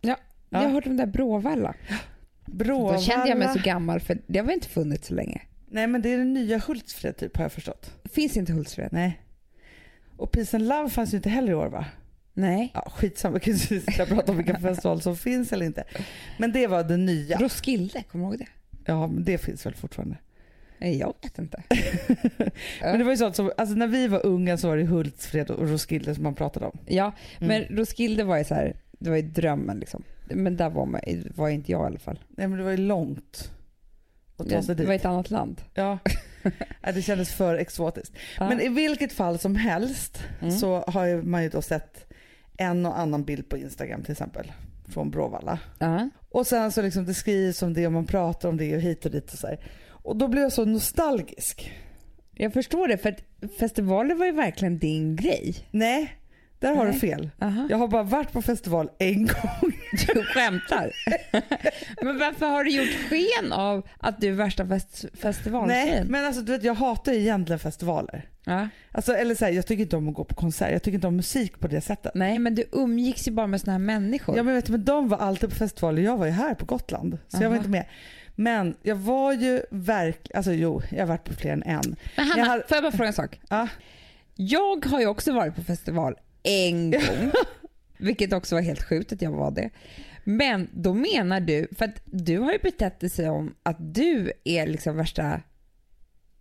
[0.00, 0.16] Ja,
[0.48, 0.58] Ja.
[0.62, 1.74] jag har hört om det där Bråvalla.
[2.46, 2.96] Bråvalla.
[2.98, 5.42] Då kände jag mig så gammal för det har väl inte funnits så länge.
[5.74, 7.90] Nej men det är den nya Hultsfred typ har jag förstått.
[8.04, 8.88] Finns inte Hultsfred?
[8.92, 9.20] Nej.
[10.16, 11.84] Och Peace and Love fanns ju inte heller i år va?
[12.34, 12.70] Nej.
[12.74, 15.84] Ja, skitsamma, vi kan sitta och prata om vilka festivaler som finns eller inte.
[16.38, 17.38] Men det var det nya.
[17.38, 18.46] Roskilde, kommer du ihåg det?
[18.84, 20.16] Ja, men det finns väl fortfarande.
[20.78, 21.62] Jag vet inte.
[22.82, 25.50] Men det var ju sånt som, alltså när vi var unga så var det Hultsfred
[25.50, 26.78] och Roskilde som man pratade om.
[26.86, 27.48] Ja, Mm.
[27.68, 30.02] men Roskilde var ju så här, det var ju drömmen liksom.
[30.28, 31.00] Men där var, man,
[31.34, 32.18] var inte jag i alla fall.
[32.28, 33.50] Nej men det var ju långt
[34.36, 34.86] att ta Det, sig det dit.
[34.88, 35.60] var ett annat land.
[35.74, 35.98] Ja.
[36.82, 38.12] Ja, det kändes för exotiskt.
[38.38, 38.48] Ja.
[38.48, 40.50] Men i vilket fall som helst Mm.
[40.58, 42.12] så har man ju då sett
[42.56, 44.52] en och annan bild på Instagram till exempel
[44.88, 45.58] från Bråvalla.
[45.78, 46.08] Ja.
[46.30, 49.04] Och sen så liksom det skrivs om det och man pratar om det och hit
[49.04, 49.58] och dit och så här.
[49.88, 51.72] Och då blev jag så nostalgisk.
[52.34, 55.56] Jag förstår det, för att festivaler var ju verkligen din grej.
[55.70, 56.14] Nej,
[56.58, 56.92] där har Nej.
[56.92, 57.30] du fel.
[57.40, 57.66] Aha.
[57.70, 59.72] Jag har bara varit på festival en gång.
[60.14, 60.90] Du skämtar.
[62.04, 66.06] men varför har du gjort sken av att du är värsta fest, Nej, festivaltjejen?
[66.06, 68.28] men alltså du vet jag hatar egentligen festivaler.
[68.44, 68.68] Ja.
[68.92, 71.06] Alltså, eller så här, jag tycker inte om att gå på konsert, jag tycker inte
[71.06, 72.12] om musik på det sättet.
[72.14, 74.36] Nej, men du umgicks ju bara med såna här människor.
[74.36, 76.64] Ja men vet du, men de var alltid på festivaler, jag var ju här på
[76.64, 77.18] Gotland.
[77.28, 77.56] Så jag var Aha.
[77.56, 77.84] inte med.
[78.34, 81.96] Men jag var ju verkligen, alltså jo, jag har varit på fler än en.
[82.16, 83.40] Men Hanna, Jag har- får jag bara fråga en sak?
[83.48, 83.68] Ja.
[84.36, 86.14] Jag har ju också varit på festival
[86.44, 87.30] en gång.
[87.98, 89.70] vilket också var helt sjukt att jag var det.
[90.24, 94.66] Men då menar du, för att du har ju betett dig som att du är
[94.66, 95.40] liksom värsta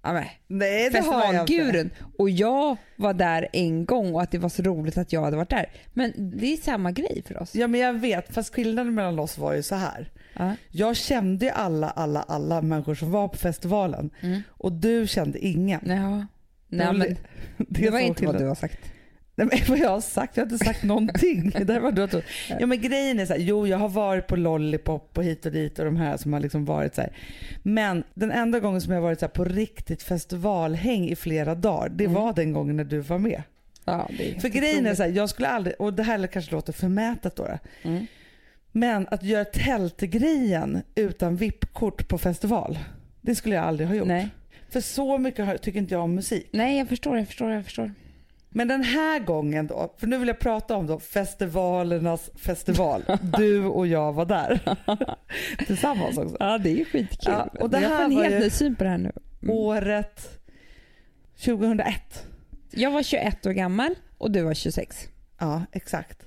[0.03, 1.53] ja, Nej det har jag inte.
[1.53, 1.89] festivalgurun.
[2.17, 5.37] Och jag var där en gång och att det var så roligt att jag hade
[5.37, 5.71] varit där.
[5.93, 7.55] Men det är samma grej för oss.
[7.55, 10.11] Ja men jag vet, fast skillnaden mellan oss var ju så här.
[10.33, 10.55] Ja.
[10.69, 14.09] Jag kände ju alla, alla, alla människor som var på festivalen.
[14.21, 14.41] Mm.
[14.49, 15.81] Och du kände ingen.
[15.85, 16.25] Ja.
[16.67, 17.17] Det Nej, men li-
[17.57, 18.92] det var inte vad du har sagt.
[19.35, 21.49] Nej, men vad jag har sagt, jag har inte sagt någonting.
[21.65, 22.21] Det var du
[22.59, 25.51] ja, men grejen är så här, jo jag har varit på Lollipop och hit och
[25.51, 27.11] dit och de här som har liksom varit så här.
[27.63, 31.55] Men den enda gången som jag har varit så här på riktigt festivalhäng i flera
[31.55, 32.13] dagar, det Mm.
[32.15, 33.43] var den gången när du var med.
[33.85, 36.51] Ja, det är För grejen är så här, jag skulle aldrig, och det här kanske
[36.51, 37.47] låter förmätet då,
[37.83, 38.05] Mm.
[38.71, 42.79] men att göra tältgrejen utan VIP-kort på festival,
[43.21, 44.07] det skulle jag aldrig ha gjort.
[44.07, 44.29] Nej.
[44.69, 46.47] För så mycket tycker inte jag om musik.
[46.51, 47.91] Nej, jag förstår, jag förstår, jag förstår.
[48.53, 53.03] Men den här gången då, för nu vill jag prata om då festivalernas festival.
[53.37, 54.77] Du och jag var där.
[55.65, 56.37] Tillsammans också.
[56.39, 57.33] Ja, det är ju skitkul.
[57.33, 59.11] Ja, och det jag får en helt ny syn på det här nu.
[59.43, 59.55] Mm.
[59.55, 60.39] Året
[61.45, 62.25] 2001.
[62.71, 65.07] Jag var 21 år gammal och du var 26.
[65.39, 66.25] Ja, exakt.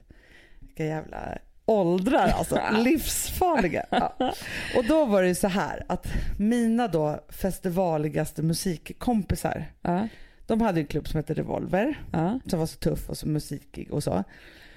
[0.61, 2.61] Vilka jävla åldrar alltså.
[2.73, 3.87] Livsfarliga.
[3.91, 4.17] Ja.
[4.77, 6.07] Och då var det ju så här att
[6.39, 10.09] mina då festivaligaste musikkompisar, Ja.
[10.47, 12.41] De hade en klubb som hette Revolver Ja.
[12.47, 14.25] som var så tuff och så musikig och så.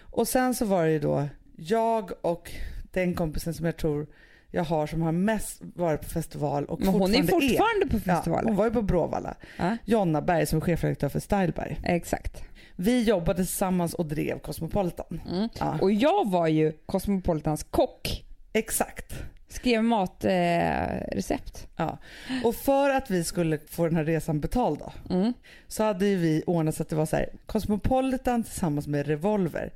[0.01, 2.51] Och sen så var det ju då jag och
[2.91, 4.08] den kompisen som jag tror
[4.51, 7.95] jag har som har mest varit på festival och Men hon är fortfarande fortfarande på
[8.10, 8.47] Ja, festivalen.
[8.47, 9.36] hon var ju på Bråvalla.
[9.58, 9.77] Ja.
[9.86, 11.79] Jonna Berg som är chefredaktör för Styleberg.
[11.84, 12.43] Exakt.
[12.75, 15.21] Vi jobbade tillsammans och drev Cosmopolitan.
[15.29, 15.49] Mm.
[15.60, 18.23] Ja, Och jag var ju Cosmopolitans kock.
[18.53, 19.13] exakt.
[19.49, 21.55] Skrev matrecept.
[21.55, 21.69] Eh.
[21.75, 21.97] Ja.
[22.43, 25.33] Och för att vi skulle få den här resan betald då, mm.
[25.67, 29.71] så hade ju vi ordnat så att det var så här, Cosmopolitan tillsammans med Revolver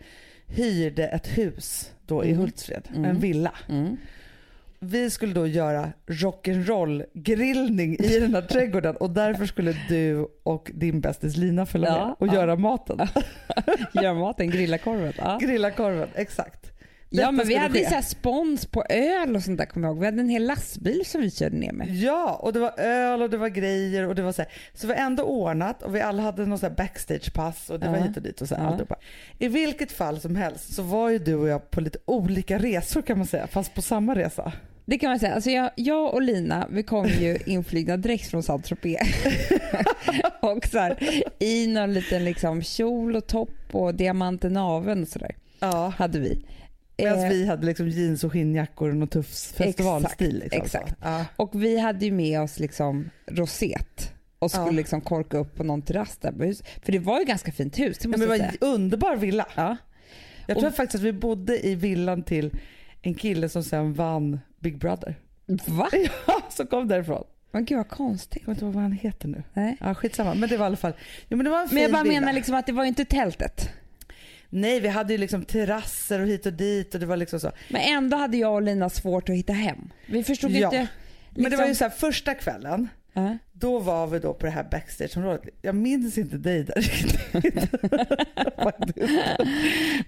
[0.47, 2.39] hyrde ett hus då i Mm.
[2.39, 3.05] Hultsfred, Mm.
[3.05, 3.51] en villa.
[3.69, 3.97] Mm.
[4.79, 10.71] Vi skulle då göra rock'n'roll grillning i den här trädgården och därför skulle du och
[10.73, 12.33] din bästis Lina följa Ja, med och ja.
[12.33, 12.99] göra maten.
[13.93, 15.13] Göra maten, grilla korven.
[15.17, 15.37] Ja.
[15.41, 16.72] Grilla korven, exakt.
[17.21, 17.85] Ja men vi hade ske.
[17.89, 19.99] så här spons på öl och sånt där kommer jag ihåg.
[19.99, 21.89] Vi hade en hel lastbil som vi körde ner med.
[21.95, 24.51] Ja, och det var öl och det var grejer och det var så här.
[24.73, 27.87] Så det var ändå ordnat och vi alla hade någon så här backstagepass och det
[27.89, 28.03] var Ja.
[28.03, 28.69] hit och dit och så här, Ja.
[28.69, 28.95] alltihopa.
[29.39, 33.01] I vilket fall som helst så var ju du och jag på lite olika resor
[33.01, 34.51] kan man säga, fast på samma resa.
[34.85, 35.33] Det kan man säga.
[35.33, 39.07] Alltså jag, jag och Lina vi kom ju inflygna direkt från Saint-Tropez.
[40.41, 40.97] och så här,
[41.39, 46.45] i någon liten liksom kjol och topp och diamanten naveln och sådär Ja, hade vi.
[46.97, 49.27] Medan Eh, vi hade liksom jeans och skinnjackor och någon tuff
[49.57, 50.39] festivalstil.
[50.39, 50.95] Liksom, exakt.
[51.01, 51.25] Ja.
[51.35, 54.71] Och vi hade ju med oss liksom rosett och skulle Ja.
[54.71, 56.31] liksom korka upp på någon terrass där.
[56.85, 59.47] För det var ju ganska fint hus, det Ja, det var en underbar villa.
[59.55, 59.77] Ja.
[60.47, 62.51] Jag tror Och- faktiskt att vi bodde i villan till
[63.01, 65.15] en kille som sen vann Big Brother.
[65.67, 65.89] Va?
[66.27, 67.23] Ja, som kom därifrån.
[67.51, 68.35] Men gud vad konstigt.
[68.35, 69.43] Jag kommer inte ihåg vad han heter nu.
[69.53, 69.77] Nej.
[69.79, 70.33] Ja, skitsamma.
[70.33, 70.93] Men det var i alla fall,
[71.29, 72.19] jo, men det var en fin Men jag bara villa.
[72.19, 73.69] menar liksom att det var ju inte tältet.
[74.55, 77.51] Nej, vi hade ju liksom terrasser och hit och dit och det var liksom så.
[77.69, 79.89] Men ändå hade jag och Lina svårt att hitta hem.
[80.05, 80.65] Vi förstod Ja.
[80.67, 80.87] inte.
[81.29, 83.37] Men det var ju liksom- så här, första kvällen, Ja.
[83.53, 85.49] då var vi då på det här backstageområdet.
[85.61, 87.19] Jag minns inte dig där riktigt.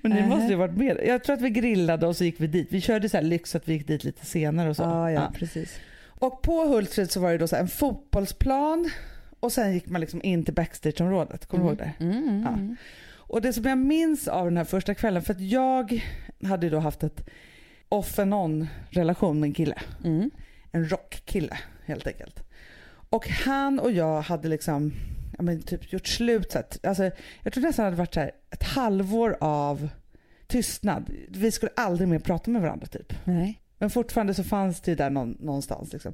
[0.02, 0.28] Men ni Nähä.
[0.28, 1.00] måste ju varit med.
[1.08, 2.68] Jag tror att vi grillade och så gick vi dit.
[2.72, 4.84] Vi körde så här lyx att vi gick dit lite senare och så.
[4.84, 5.32] Ja, ja, Ja.
[5.36, 5.80] precis.
[6.20, 8.90] Och på Hultsfred så var det då så en fotbollsplan
[9.40, 11.46] och sen gick man liksom in till backstageområdet.
[11.46, 11.92] Kommer du ihåg det?
[12.00, 12.76] Mm, mm, Ja.
[13.28, 16.04] Och det som jag minns av den här första kvällen, för att jag
[16.44, 17.30] hade då haft ett
[17.90, 19.82] off and on relation med en kille.
[20.04, 20.32] Mm.
[20.72, 22.44] En rockkille helt enkelt.
[23.10, 24.94] Och han och jag hade liksom
[25.38, 26.52] ja, men typ gjort slut.
[26.52, 27.12] Så att, alltså,
[27.44, 29.90] jag tror nästan det hade varit så här, ett halvår av
[30.48, 31.10] tystnad.
[31.30, 33.14] Vi skulle aldrig mer prata med varandra typ.
[33.24, 33.62] Nej.
[33.78, 35.94] Men fortfarande så fanns det där någon, någonstans.
[35.94, 36.14] Liksom.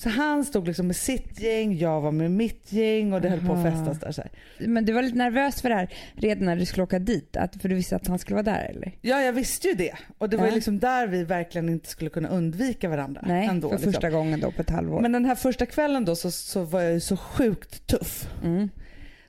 [0.00, 3.46] Så han stod liksom med sitt gäng, jag var med mitt gäng och det höll
[3.46, 4.12] på att festas där.
[4.12, 4.30] Så här.
[4.58, 7.36] Men du var lite nervös för det här redan när du skulle åka dit?
[7.36, 8.92] Att, för du visste att han skulle vara där eller?
[9.00, 9.94] Ja, jag visste ju det.
[10.18, 13.24] Och det var ju liksom där vi verkligen inte skulle kunna undvika varandra.
[13.26, 13.92] Nej, ändå, för liksom.
[13.92, 15.00] första gången då på ett halvår.
[15.00, 18.28] Men den här första kvällen då så, så var jag ju så sjukt tuff.
[18.44, 18.68] Mm.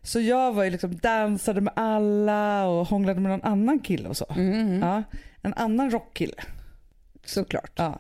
[0.02, 4.18] Så jag var ju liksom dansade med alla och hånglade med någon annan kille och
[4.18, 4.26] så.
[4.36, 4.82] Mm, mm.
[4.82, 5.04] Ja,
[5.42, 6.44] en annan rockkille.
[7.26, 7.72] Såklart.
[7.76, 8.00] Ja.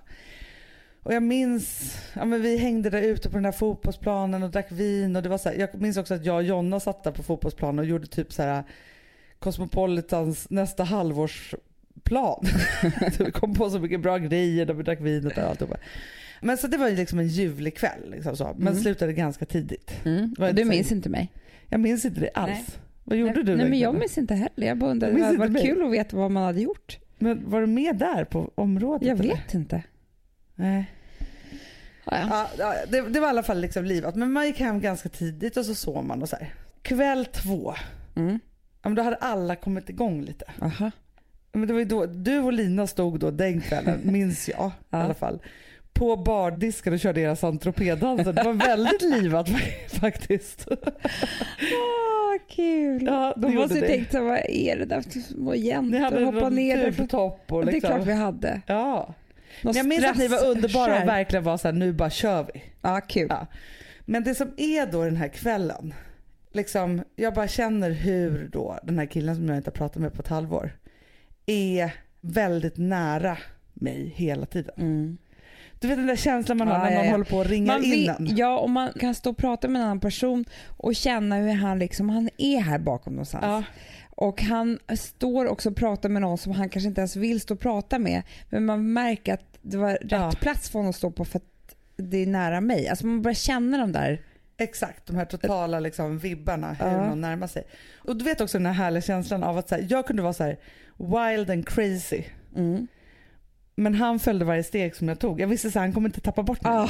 [1.03, 4.71] Och jag minns, ja men vi hängde där ute på den där fotbollsplanen och drack
[4.71, 7.11] vin och det var så här, jag minns också att jag och Jonna satt där
[7.11, 8.63] på fotbollsplanen och gjorde typ så här
[9.39, 12.45] Cosmopolitans nästa halvårsplan.
[13.19, 15.77] vi kom på så mycket bra grejer när vi drack vinet och alltihopa.
[16.41, 18.81] Men så det var ju liksom en ljuvlig kväll liksom så, men Mm.
[18.81, 19.91] slutade ganska tidigt.
[20.05, 20.23] Mm.
[20.23, 21.31] Inte du minns inte mig?
[21.67, 22.49] Jag minns inte det alls.
[22.49, 22.65] Nej.
[23.03, 24.67] Vad gjorde nej, du Nej men jag minns inte heller.
[24.67, 26.99] Jag bara undrade, det hade varit kul att veta vad man hade gjort.
[27.17, 29.07] Men var du med där på området?
[29.07, 29.29] Jag eller?
[29.35, 29.83] vet inte.
[30.61, 30.85] Nej.
[32.05, 32.73] Ja, ja.
[32.89, 34.15] Det, det var i alla fall liksom livat.
[34.15, 36.53] Men man gick hem ganska tidigt och så sov man och så här.
[36.81, 37.73] Kväll två,
[38.15, 38.39] Mm.
[38.81, 40.45] ja, men då hade alla kommit igång lite.
[40.61, 40.91] Aha.
[41.53, 44.97] Men det var då, du och Lina stod då den kvällen, minns jag i Ja.
[44.97, 45.39] alla fall.
[45.93, 47.63] På bardisken och körde era saint
[47.99, 49.49] dansen Det var väldigt livat
[49.89, 50.67] faktiskt.
[51.71, 53.03] Åh, kul.
[53.05, 55.99] Ja, De måste ju tänkt, vad är det där för små Ni jäntor?
[55.99, 56.91] hade Hoppa någon ner där.
[56.91, 57.95] tubtopp och Det är liksom.
[57.95, 58.61] klart vi hade.
[58.67, 59.13] Ja.
[59.63, 62.09] Någon Men jag minns att ni var underbara och verkligen var så här, nu bara
[62.09, 62.63] kör vi.
[62.81, 63.27] Ja, kul.
[63.29, 63.47] Ja.
[64.05, 65.93] Men det som är då den här kvällen,
[66.51, 70.13] liksom, jag bara känner hur då den här killen som jag inte har pratat med
[70.13, 70.71] på ett halvår
[71.45, 73.37] är väldigt nära
[73.73, 74.73] mig hela tiden.
[74.77, 75.17] Mm.
[75.79, 77.11] Du vet den där känslan man har Ja, när ja, någon ja.
[77.11, 78.35] håller på och ringar Man in en.
[78.37, 80.45] ja, och man kan stå och prata med en annan person
[80.77, 83.43] och känna hur han liksom, han är här bakom någonstans.
[83.45, 83.63] Ja,
[84.09, 87.53] Och han står också och pratar med någon som han kanske inte ens vill stå
[87.53, 88.21] och prata med.
[88.49, 90.31] Men man märker att det var rätt Ja.
[90.41, 92.87] plats för honom att stå på för att det är nära mig.
[92.87, 94.21] Alltså man börjar känna de där.
[94.57, 97.07] exakt, de här totala liksom, vibbarna, hur Ja.
[97.07, 97.63] någon närmar sig.
[97.97, 100.33] Och du vet också den här härliga känslan av att så här, jag kunde vara
[100.33, 100.57] så här
[100.97, 102.23] wild and crazy.
[102.55, 102.87] Mm.
[103.75, 105.41] Men han följde varje steg som jag tog.
[105.41, 106.73] Jag visste att han kommer inte tappa bort mig.
[106.73, 106.89] Ah.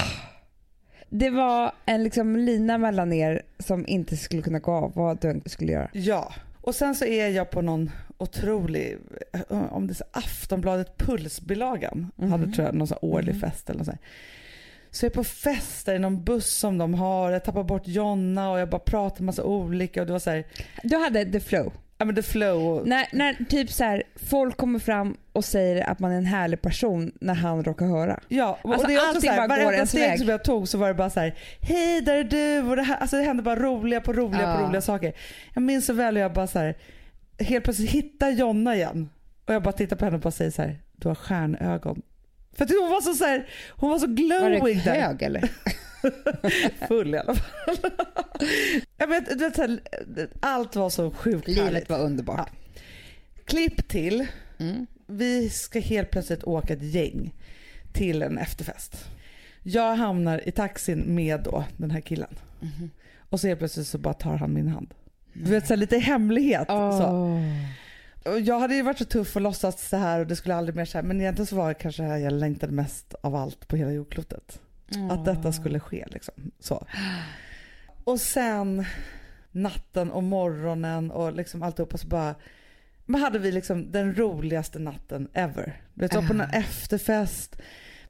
[1.09, 5.41] det var en liksom lina mellan er som inte skulle kunna gå av vad du
[5.45, 5.89] skulle göra.
[5.93, 7.91] Ja, och sen så är jag på någon
[8.21, 8.97] otrolig,
[9.33, 12.31] eh, om det är så Aftonbladet Pulsbilagan, Mhm.
[12.31, 13.41] hade tror jag någon årlig Mhm.
[13.41, 13.97] fest eller något här.
[14.91, 17.87] Så jag är på fest där i någon buss som de har, jag tappar bort
[17.87, 20.43] Jonna och jag bara pratar med massa olika och det var så här,
[20.83, 21.73] Du hade the flow.
[21.97, 22.87] ja men the flow.
[22.87, 26.61] När, när typ så här, folk kommer fram och säger att man är en härlig
[26.61, 28.19] person när han råkar höra.
[28.27, 30.19] Ja, och Alltså, det är också allting så här, bara går ens steg väg.
[30.19, 32.81] som jag tog så var det bara så här, hej där är du och det
[32.83, 34.57] här, alltså det hände bara roliga på roliga Ja.
[34.57, 35.13] på roliga saker.
[35.53, 36.75] Jag minns så väl hur jag bara så här,
[37.43, 39.09] helt plötsligt hittar Jonna igen
[39.45, 42.01] och jag bara tittar på henne och bara säger så här, du har stjärnögon.
[42.53, 45.01] För att hon var så, så här, hon var så Var glowing det där.
[45.01, 45.51] hög eller?
[46.87, 47.75] Full i alla fall.
[48.97, 49.79] jag vet, vet, här,
[50.39, 51.89] allt var så sjukt Livet härligt.
[51.89, 52.49] var underbart.
[52.73, 52.81] Ja.
[53.45, 54.27] Klipp till,
[54.59, 54.87] Mm.
[55.07, 57.33] vi ska helt plötsligt åka ett gäng
[57.93, 59.05] till en efterfest.
[59.63, 62.35] Jag hamnar i taxin med då den här killen.
[62.59, 62.91] Mhm.
[63.29, 64.93] Och så helt plötsligt så bara tar han min hand.
[65.33, 66.67] Du vet så här, lite hemlighet.
[66.67, 67.07] Så.
[67.07, 67.41] Åh.
[68.25, 70.75] Och jag hade ju varit så tuff och låtsats så här och det skulle aldrig
[70.75, 71.03] mer så här.
[71.03, 73.91] Men egentligen så var det kanske det här jag längtade mest av allt på hela
[73.91, 74.59] jordklotet.
[75.11, 76.51] Att detta skulle ske liksom.
[76.59, 76.87] Så.
[78.03, 78.85] Och sen
[79.51, 82.35] natten och morgonen och liksom alltihopa så bara
[83.05, 85.81] men hade vi liksom den roligaste natten ever.
[85.93, 87.61] Du vet, var på någon efterfest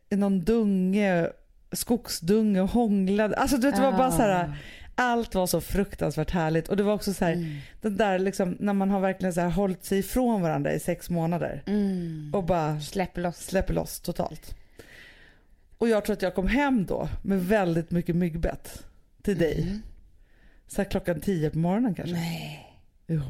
[0.09, 1.29] i någon dunge,
[1.71, 3.35] skogsdunge och hånglade.
[3.35, 4.57] Alltså du vet, det var bara så här,
[4.95, 7.57] allt var så fruktansvärt härligt och det var också så här, Mm.
[7.81, 11.09] den där liksom när man har verkligen så här hållit sig ifrån varandra i sex
[11.09, 12.31] månader Mm.
[12.35, 13.37] och bara Släpp loss.
[13.37, 14.55] släpper loss totalt.
[15.77, 18.85] Och jag tror att jag kom hem då med väldigt mycket myggbett
[19.21, 19.61] till dig.
[19.61, 19.81] Mm.
[20.67, 22.15] Så klockan tio på morgonen kanske.
[22.15, 22.67] Nej.
[23.07, 23.21] Jo.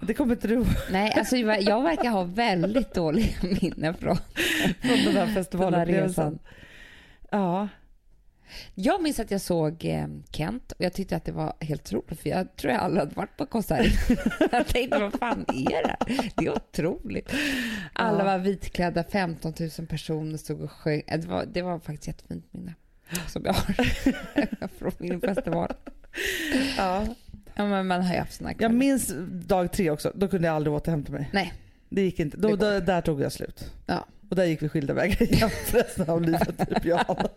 [0.00, 4.16] Det kommer inte du ihåg Nej, alltså jag verkar ha väldigt dåliga minnen från
[4.80, 6.38] från den här festivalupplevelsen.
[7.30, 7.68] Ja.
[8.74, 12.20] Jag minns att jag såg eh, Kent och jag tyckte att det var helt otroligt
[12.20, 13.86] för jag tror jag aldrig hade varit på konsert.
[14.52, 16.30] jag tänkte vad fan är det här?
[16.36, 17.32] Det är otroligt.
[17.92, 18.24] Alla Ja.
[18.24, 21.02] var vitklädda, 15 000 personer stod och sjöng.
[21.06, 22.74] Eh, Det var, det var faktiskt ett jättefint minne
[23.28, 25.72] som jag har från min festival.
[26.78, 27.06] ja.
[27.56, 28.74] Ja, men man har ju haft såna Jag kvällar.
[28.74, 30.12] minns dag tre också.
[30.14, 31.30] Då kunde jag aldrig återhämta mig.
[31.32, 31.52] Nej.
[31.88, 32.36] Det gick inte.
[32.36, 33.72] Då, då, där tog jag slut.
[33.86, 34.06] Ja.
[34.30, 36.68] Och där gick vi skilda vägar resten av livet.
[36.68, 37.28] Typ jag.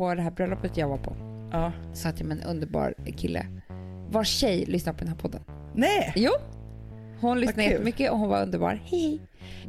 [0.00, 1.16] På det här bröllopet jag var på
[1.52, 1.72] Ja.
[1.94, 3.46] satt jag med en underbar kille
[4.10, 5.42] vars tjej lyssnar på den här podden.
[5.74, 6.12] Nej!
[6.16, 6.30] Jo.
[7.20, 8.82] Hon lyssnade jättemycket och hon var underbar.
[8.84, 9.20] Hej.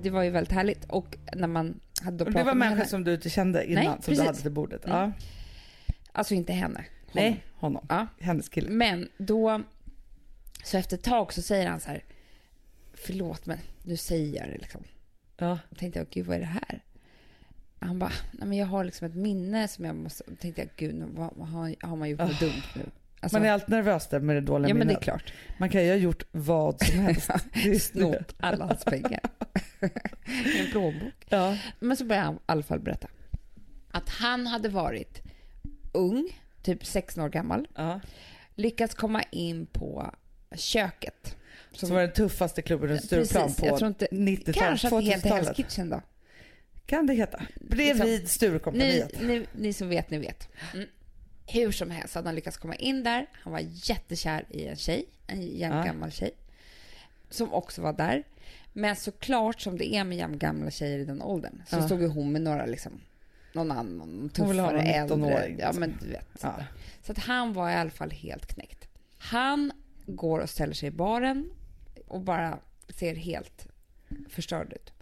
[0.01, 2.75] Det var ju väldigt härligt och när man hade då Och det pratat var människor
[2.77, 2.89] henne.
[2.89, 4.19] som du inte kände innan Nej, som precis.
[4.19, 4.85] du hade till bordet.
[4.85, 4.97] Mm.
[4.97, 5.11] Ja.
[6.11, 6.85] Alltså inte henne.
[7.01, 7.11] Hon.
[7.13, 7.85] Nej, honom.
[7.89, 8.07] Ja.
[8.19, 8.69] Hennes kille.
[8.69, 9.61] Men då,
[10.63, 12.03] så efter ett tag så säger han så här,
[12.93, 14.83] förlåt men nu säger jag det liksom.
[15.37, 15.59] Ja.
[15.69, 16.83] Då tänkte jag, gud vad är det här?
[17.83, 21.03] Han bara, nej men jag har liksom ett minne som jag måste, tänkte jag, gud
[21.15, 22.81] vad, vad har, har man gjort något dumt nu?
[23.19, 25.01] Alltså, Man är alltid nervös där med det dåliga ja men det minnet.
[25.01, 25.33] är klart.
[25.57, 27.29] Man kan ju ha gjort vad som helst.
[27.91, 29.19] Snott alla hans pengar.
[30.59, 31.13] En plånbok.
[31.29, 31.57] Ja.
[31.79, 33.07] Men så började han i alla fall berätta
[33.91, 35.21] att han hade varit
[35.91, 36.29] ung,
[36.61, 37.99] typ 16 år gammal, Ja.
[38.55, 40.13] lyckats komma in på
[40.55, 41.35] köket.
[41.71, 45.01] Som var den tuffaste klubben runt Stureplan på jag tror inte- 90-talet, Kanske att det
[45.01, 45.55] heter Hell's 2000-talet.
[45.57, 46.01] Kitchen då.
[46.85, 47.41] Kan det heta?
[47.55, 49.21] Bredvid Ni, Sturecompagniet.
[49.21, 50.49] ni, ni som vet, ni vet.
[50.73, 50.87] Mm.
[51.47, 53.25] Hur som helst hade han lyckats komma in där.
[53.33, 56.31] Han var jättekär i en tjej, en jämngammal tjej.
[57.29, 58.23] Som också var där.
[58.73, 61.85] Men såklart som det är med jämngamla tjejer i den åldern så Ja.
[61.85, 63.01] stod ju hon med några liksom,
[63.53, 65.15] någon annan ha tuffare någon äldre.
[65.17, 65.79] 19-åring, Ja liksom.
[65.79, 66.27] men du vet.
[66.41, 66.55] Ja.
[67.05, 68.87] Så att han var i alla fall helt knäckt.
[69.17, 69.71] Han
[70.05, 71.49] går och ställer sig i baren
[72.07, 72.59] och bara
[72.89, 73.67] ser helt
[74.29, 74.93] förstörd ut.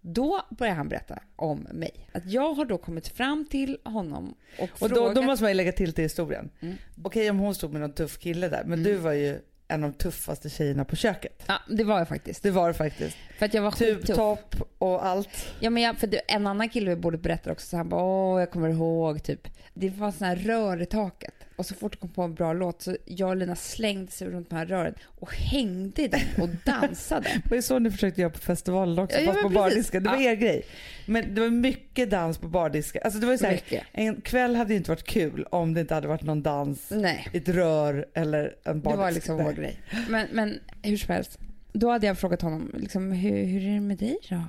[0.00, 2.08] Då börjar han berätta om mig.
[2.12, 5.14] Att jag har då kommit fram till honom och, Och då, frågat...
[5.14, 6.50] då måste man ju lägga till till historien.
[6.60, 6.76] Mm.
[7.02, 8.84] Okej om hon stod med någon tuff kille där, men Mm.
[8.92, 9.38] du var ju
[9.68, 11.42] en av de tuffaste tjejerna på köket.
[11.46, 12.42] Ja, det var jag faktiskt.
[12.42, 13.16] Det var det faktiskt.
[13.38, 14.06] För att jag var skittuff.
[14.06, 15.28] Tubtopp och allt.
[15.60, 18.02] Ja, men jag, för det, en annan kille vid bordet berättade också så han bara
[18.02, 19.48] åh jag kommer ihåg typ.
[19.74, 22.52] Det var sån här rör i taket och så fort det kom på en bra
[22.52, 26.20] låt så jag och Lina slängde sig runt de här rören och hängde i den
[26.42, 27.42] och dansade.
[27.44, 30.02] Det ju så ni försökte göra på festivalen också, Ja, fast på bardisken.
[30.02, 30.30] Det var Ja.
[30.30, 30.62] er grej.
[31.06, 33.02] Men det var mycket dans på bardisken.
[33.04, 33.60] Alltså det var ju så här,
[33.92, 37.28] en kväll hade ju inte varit kul om det inte hade varit någon dans Nej.
[37.32, 38.96] i ett rör eller en bardisk.
[38.96, 39.80] Det var liksom vår grej.
[40.08, 41.38] Men, men hur som helst.
[41.72, 44.42] Då hade jag frågat honom, liksom, hur, hur är det med dig då?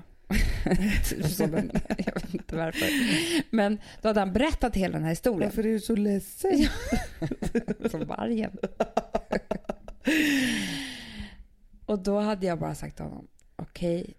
[1.09, 2.87] Typ som en, jag vet inte varför.
[3.55, 5.49] Men då hade han berättat hela den här historien.
[5.49, 6.67] Varför är du så ledsen?
[7.91, 8.57] Som vargen.
[11.85, 14.17] Och då hade jag bara sagt till honom, okej.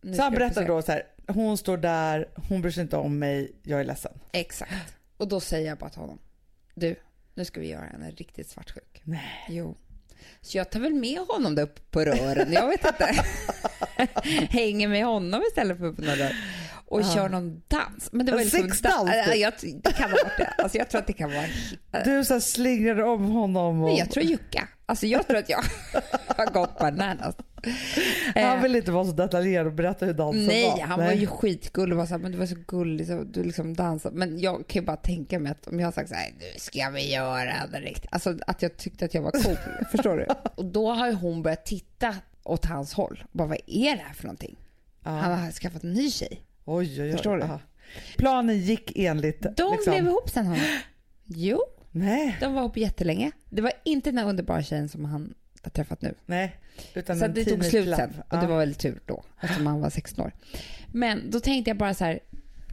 [0.00, 2.96] nu Så han berättar försöka- då så här, hon står där, hon bryr sig inte
[2.96, 4.12] om mig, jag är ledsen.
[4.32, 4.94] Exakt.
[5.16, 6.18] Och då säger jag bara till honom,
[6.74, 6.96] du,
[7.34, 9.00] nu ska vi göra henne riktigt svartsjuk.
[9.04, 9.44] Nej.
[9.48, 9.76] Jo.
[10.40, 13.08] Så jag tar väl med honom där uppe på rören, jag vet inte.
[14.50, 16.32] Hänger med honom istället för på några rör.
[16.86, 17.14] Och Ja.
[17.14, 18.08] kör någon dans.
[18.12, 19.36] Men det var En liksom sexdans, da- typ.
[19.36, 20.54] jag, det kan vara det.
[20.58, 21.44] Alltså jag tror att det kan vara...
[22.04, 24.68] Du så slingrade om honom och Men jag tror jucka.
[24.86, 25.58] Alltså jag tror att jag
[26.36, 27.36] har gått bananas.
[28.34, 30.80] han Eh, vill inte vara så detaljerad och berätta hur dansen Nej, var.
[30.80, 33.44] han var ju skitgullig och var så här, men du var så gullig så du
[33.44, 34.16] liksom dansade.
[34.16, 36.44] Men jag kan ju bara tänka mig att om jag har sagt så här, nu
[36.58, 38.08] ska vi göra det riktigt.
[38.12, 39.56] Alltså att jag tyckte att jag var cool.
[39.90, 40.26] förstår du?
[40.54, 42.14] Och då har ju hon börjat titta
[42.44, 43.24] åt hans håll.
[43.32, 44.56] Bara, vad är det här för någonting?
[45.04, 45.10] Ja.
[45.10, 46.42] Han har skaffat en ny tjej.
[46.64, 47.12] Oj, oj, oj.
[47.12, 47.42] Förstår du?
[47.42, 47.60] Ja.
[48.16, 49.42] Planen gick enligt...
[49.56, 49.90] De liksom...
[49.92, 50.64] blev ihop sen honom.
[51.26, 53.30] Jo, Nej, de var ihop jättelänge.
[53.50, 56.14] Det var inte den här underbara tjejen som han har träffat nu.
[56.26, 56.56] nej.
[56.94, 58.48] Utan Så det tog slut sen och det Ja.
[58.48, 60.32] var väldigt tur då eftersom han var 16 år.
[60.86, 62.20] Men då tänkte jag bara så här,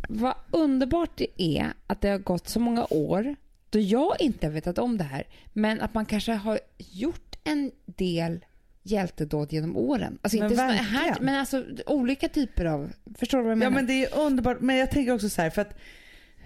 [0.09, 3.35] vad underbart det är att det har gått så många år
[3.69, 7.71] då jag inte har vetat om det här men att man kanske har gjort en
[7.85, 8.45] del
[8.83, 10.17] hjältedåd genom åren.
[10.21, 13.59] Alltså Men inte såna här, men alltså olika typer av, förstår du vad jag Ja
[13.59, 13.75] menar?
[13.75, 14.57] men det är underbart.
[14.61, 15.75] Men jag tänker också så här för att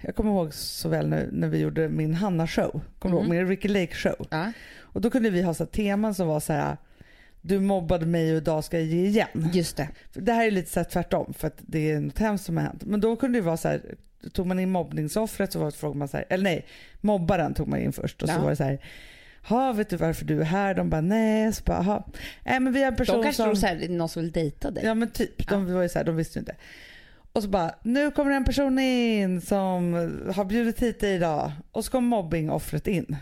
[0.02, 2.82] jag kommer ihåg så väl när, när vi gjorde min Hanna-show.
[3.00, 3.26] Kommer du ihåg?
[3.26, 3.38] Mm.
[3.38, 4.28] Min Ricky Lake-show.
[4.32, 4.52] ja.
[4.80, 6.78] Och då kunde vi ha så teman som var så här
[7.46, 9.50] du mobbade mig och idag ska jag ge igen.
[9.54, 9.90] Just det.
[10.14, 12.64] Det här är lite så här tvärtom för att det är något hemskt som har
[12.64, 12.84] hänt.
[12.86, 13.82] Men då kunde det vara så här,
[14.34, 16.66] tog man in mobbningsoffret så var det frågan man så här, eller nej,
[17.02, 18.42] mobbaren tog man in först och så Ja.
[18.42, 18.80] var det så här,
[19.48, 20.74] ha vet du varför du är här?
[20.76, 22.08] De bara nej, så bara, "Ha."
[22.46, 23.56] nej men vi har en person De kanske som...
[23.56, 24.84] så här, någon som vill dejta dig.
[24.86, 26.56] Ja men typ, de var ju så här, de visste ju inte.
[27.34, 29.94] Och så bara, nu kommer en person in som
[30.36, 33.16] har bjudit hit dig idag och så kom mobbingoffret in.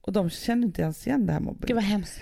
[0.00, 1.66] Och de kände inte ens igen det här mobbing.
[1.66, 2.20] Gud vad hemskt.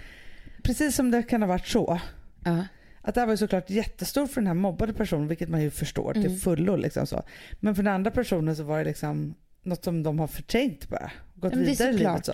[0.62, 2.01] Precis som det kan ha varit så.
[2.45, 2.64] Ja.
[3.03, 5.70] Att det här var ju såklart jättestort för den här mobbade personen, vilket man ju
[5.70, 6.39] förstår till Mm.
[6.39, 6.77] fullo.
[6.77, 7.22] Liksom så.
[7.61, 11.11] Men för den andra personen så var det liksom något som de har förträngt bara.
[11.35, 12.27] Gått Ja, vidare i livet.
[12.27, 12.33] Så.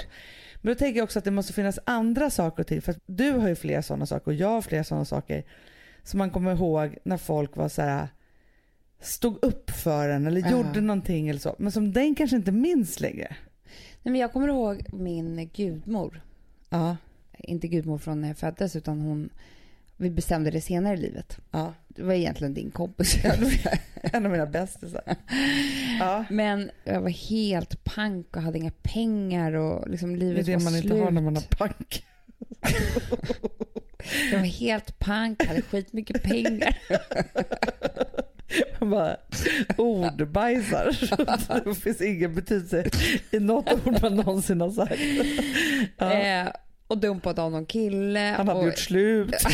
[0.62, 2.82] Men då tänker jag också att det måste finnas andra saker ting.
[2.82, 5.44] För att du har ju flera sådana saker och jag har flera sådana saker.
[6.04, 8.08] Som man kommer ihåg när folk var så här
[9.00, 11.54] stod upp för en eller gjorde någonting eller så.
[11.58, 13.36] Men som den kanske inte minns längre.
[14.02, 16.20] Nej, men jag kommer ihåg min gudmor.
[16.68, 16.96] Ja,
[17.38, 19.30] inte gudmor från när jag föddes utan hon,
[19.96, 21.38] vi bestämde det senare i livet.
[21.50, 21.74] ja.
[21.94, 23.16] Det var egentligen din kompis.
[24.02, 25.02] En av mina bästisar.
[26.00, 26.24] Ja.
[26.30, 30.52] Men jag var helt pank och hade inga pengar och liksom Det är livet det
[30.58, 30.84] man slut.
[30.84, 32.04] inte har när man har pank.
[34.32, 36.78] Jag var helt pank, hade skitmycket pengar.
[38.80, 39.16] Man bara
[39.76, 41.64] ordbajsar.
[41.64, 42.90] det finns ingen betydelse
[43.30, 45.00] i något ord man någonsin har sagt.
[45.98, 46.12] Ja.
[46.12, 46.48] Eh,
[46.92, 48.34] och dumpade av någon kille.
[48.36, 49.34] Han hade och, gjort slut.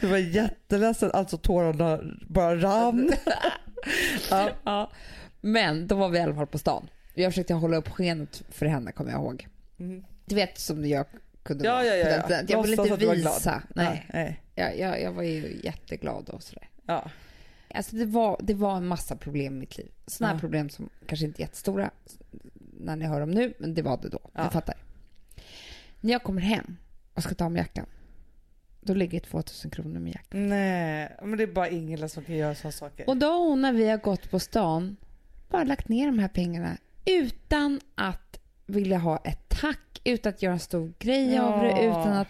[0.00, 3.12] Du var jätteledsen, alltså tårarna bara rann.
[4.30, 4.50] Ja.
[4.64, 4.90] Ja.
[5.40, 6.88] Men då var vi i alla fall på stan.
[7.14, 9.46] Jag försökte hålla upp skenet för henne kommer jag ihåg.
[9.78, 10.04] Mm.
[10.24, 11.06] Du vet som jag
[11.42, 12.56] kunde Ja, vara ja, ja, på den ja.
[12.56, 13.62] Jag ville inte visa.
[13.74, 14.40] Nej, Ja, nej.
[14.54, 16.68] jag, jag, jag var ju jätteglad och sådär.
[16.86, 17.10] Ja.
[17.74, 19.90] Alltså det, var, det var en massa problem i mitt liv.
[20.06, 20.40] Sådana Ja.
[20.40, 21.90] problem som kanske inte är jättestora
[22.82, 24.20] när ni hör dem nu, men det var det då.
[24.32, 24.44] Ja.
[24.44, 24.74] Ni fattar.
[26.00, 26.76] När jag kommer hem
[27.14, 27.86] och ska ta mig jackan,
[28.80, 30.48] då ligger 2000 kronor med jackan.
[30.48, 33.08] Nej, men det är bara Ingela som kan göra sådana saker.
[33.08, 34.96] Och då hon när vi har gått på stan
[35.48, 40.52] bara lagt ner de här pengarna utan att vilja ha ett tack, utan att göra
[40.52, 41.80] en stor grej av det, Ja.
[42.00, 42.28] utan att...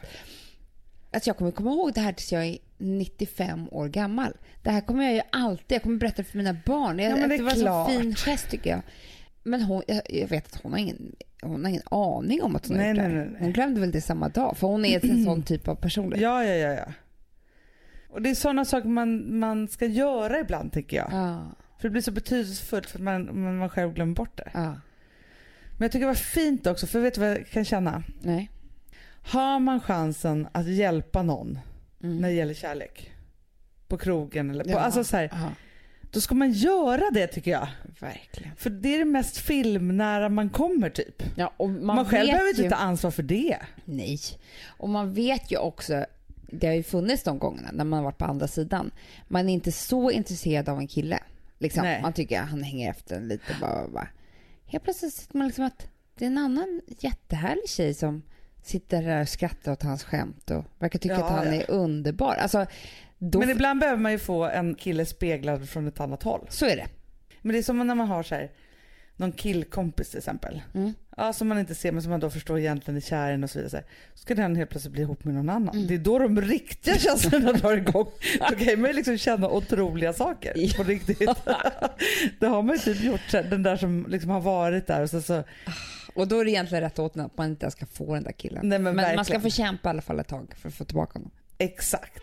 [1.14, 4.36] Alltså jag kommer komma ihåg det här tills jag är 95 år gammal.
[4.62, 6.98] Det här kommer jag ju alltid, jag kommer berätta för mina barn.
[6.98, 8.82] Jag, Ja, men det det var en fin gest tycker jag.
[9.43, 12.76] Men hon, jag, vet att hon har ingen, hon har ingen aning om att hon
[12.76, 13.40] har Nej, gjort det nej, nej, nej.
[13.43, 16.22] Hon glömde väl det samma dag, för hon är en sån typ av personlighet.
[16.22, 16.93] Ja, ja, ja, ja.
[18.09, 21.09] Och det är sådana saker man, man ska göra ibland tycker jag.
[21.12, 21.47] Ja,
[21.78, 24.51] För det blir så betydelsefullt för att man, man man själv glömmer bort det.
[24.55, 24.74] ja.
[25.72, 28.03] Men jag tycker det var fint också, för vet du vad jag kan känna?
[28.20, 28.51] Nej.
[29.24, 31.59] Har man chansen att hjälpa någon
[32.05, 32.16] Mm.
[32.18, 33.11] när det gäller kärlek,
[33.88, 34.78] på krogen eller på, Ja.
[34.78, 35.30] alltså så här,
[36.12, 37.68] då ska man göra det tycker jag.
[38.00, 38.56] verkligen.
[38.56, 41.22] För det är det mest filmnära man kommer typ.
[41.36, 42.62] Ja, och man, Man, själv behöver ju...
[42.64, 43.58] inte ta ansvar för det.
[43.84, 44.18] Nej.
[44.66, 46.04] Och man vet ju också,
[46.46, 48.90] det har ju funnits de gångerna när man har varit på andra sidan.
[49.28, 51.18] Man är inte så intresserad av en kille.
[51.58, 51.82] Liksom.
[51.82, 52.02] Nej.
[52.02, 53.56] Man tycker att han hänger efter en lite.
[53.60, 54.08] Bara, bara.
[54.66, 58.22] Helt plötsligt sitter man liksom att det är en annan jättehärlig tjej som
[58.62, 61.62] sitter där och skrattar åt hans skämt och verkar tycka Ja, att han ja.
[61.62, 62.34] är underbar.
[62.34, 62.66] Alltså,
[63.31, 66.47] då, Men ibland behöver man ju få en kille speglad från ett annat håll.
[66.49, 66.87] så är det.
[67.41, 68.51] Men det är som när man har så här,
[69.16, 70.62] någon killkompis till exempel.
[70.75, 70.95] Mm.
[71.16, 73.51] Ja, som man inte ser men som man då förstår egentligen är kär i och
[73.51, 73.85] så vidare.
[74.14, 75.75] Så ska den helt plötsligt bli ihop med någon annan.
[75.75, 75.87] Mm.
[75.87, 78.11] Det är då de riktiga känslorna drar igång.
[78.51, 81.18] Då kan man ju liksom känna otroliga saker på riktigt.
[82.41, 83.33] det har man ju typ gjort.
[83.33, 85.45] Den där som liksom har varit där och så, så
[86.14, 88.33] Och då är det egentligen rätt åt att man inte ens ska få den där
[88.33, 88.68] killen.
[88.68, 91.18] Nej, men man ska få kämpa i alla fall ett tag för att få tillbaka
[91.18, 91.31] honom.
[91.59, 92.23] exakt.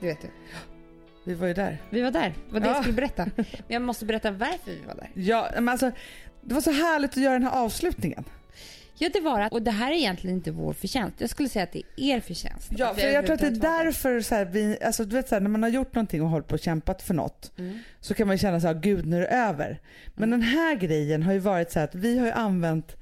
[0.00, 0.28] det vet du.
[1.24, 1.78] vi var ju där.
[1.90, 2.72] Vi var där, det var det Ja.
[2.74, 3.26] jag skulle berätta.
[3.36, 5.10] Men jag måste berätta varför vi var där.
[5.14, 5.90] Ja, men alltså,
[6.40, 8.24] det var så härligt att göra den här avslutningen.
[9.02, 11.20] Ja, det var att, och det här är egentligen inte vår förtjänst.
[11.20, 12.68] Jag skulle säga att det är er förtjänst.
[12.76, 13.50] Ja, för jag tror att det är
[13.84, 16.28] därför så här, vi, alltså, du vet, så här, när man har gjort någonting och
[16.28, 17.78] hållit på och kämpat för något Mm.
[18.00, 19.80] så kan man ju känna så här, gud nu är det över.
[20.14, 22.96] Men den här grejen har ju varit så här att vi har ju använt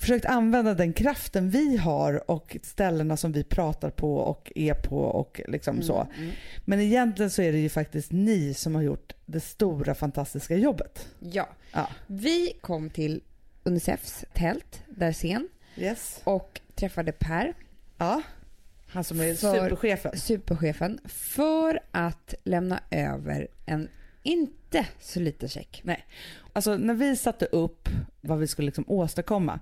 [0.00, 4.98] försökt använda den kraften vi har och ställena som vi pratar på och är på
[5.00, 6.06] och liksom så.
[6.18, 6.30] Mm.
[6.64, 11.08] Men egentligen så är det ju faktiskt ni som har gjort det stora fantastiska jobbet.
[11.18, 11.48] Ja.
[11.72, 11.88] Ja.
[12.06, 13.20] Vi kom till
[13.64, 16.20] Unicefs tält, där scen, Yes.
[16.24, 17.54] och träffade Per,
[17.98, 18.22] Ja.
[18.92, 20.16] Han som är För- superchefen.
[20.18, 23.88] superchefen, för att lämna över en
[24.22, 25.82] inte så liten check.
[26.52, 27.88] Alltså när vi satte upp
[28.20, 29.60] vad vi skulle liksom åstadkomma,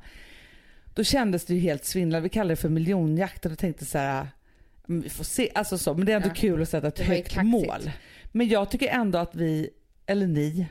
[0.99, 2.23] då kändes det ju helt svindlande.
[2.23, 4.29] Vi kallade det för miljonjakten och tänkte så här,
[4.87, 5.51] "Men vi får se.
[5.55, 6.35] Alltså så, men det är ändå Ja.
[6.35, 7.91] kul att sätta ett högt mål.
[8.33, 9.71] Men jag tycker ändå att vi,
[10.07, 10.67] eller ni,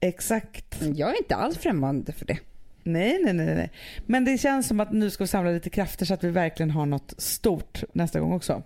[0.00, 0.82] Exakt.
[0.94, 2.38] Jag är inte alls främmande för det.
[2.82, 3.70] Nej, nej, nej, nej.
[4.06, 6.70] Men det känns som att nu ska vi samla lite krafter så att vi verkligen
[6.70, 8.62] har något stort nästa gång också.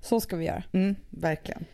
[0.00, 0.62] Så ska vi göra.
[0.72, 1.64] Mm, verkligen.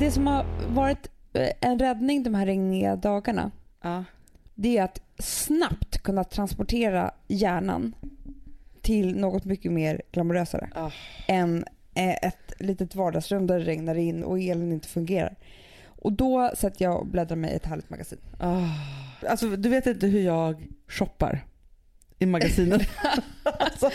[0.00, 1.10] Det som har varit
[1.60, 3.50] en räddning de här regniga dagarna
[3.82, 4.04] Ja.
[4.54, 7.94] det är att snabbt kunna transportera hjärnan
[8.82, 10.90] till något mycket mer glamorösare Ah.
[11.28, 11.64] än
[11.94, 15.36] eh, ett litet vardagsrum där det regnar in och elen inte fungerar.
[15.86, 18.18] Och då sätter jag och bläddrar mig i ett härligt magasin.
[18.40, 18.62] Ah.
[19.28, 21.44] Alltså, du vet inte hur jag shoppar
[22.18, 22.80] i magasinen.
[23.42, 23.90] alltså,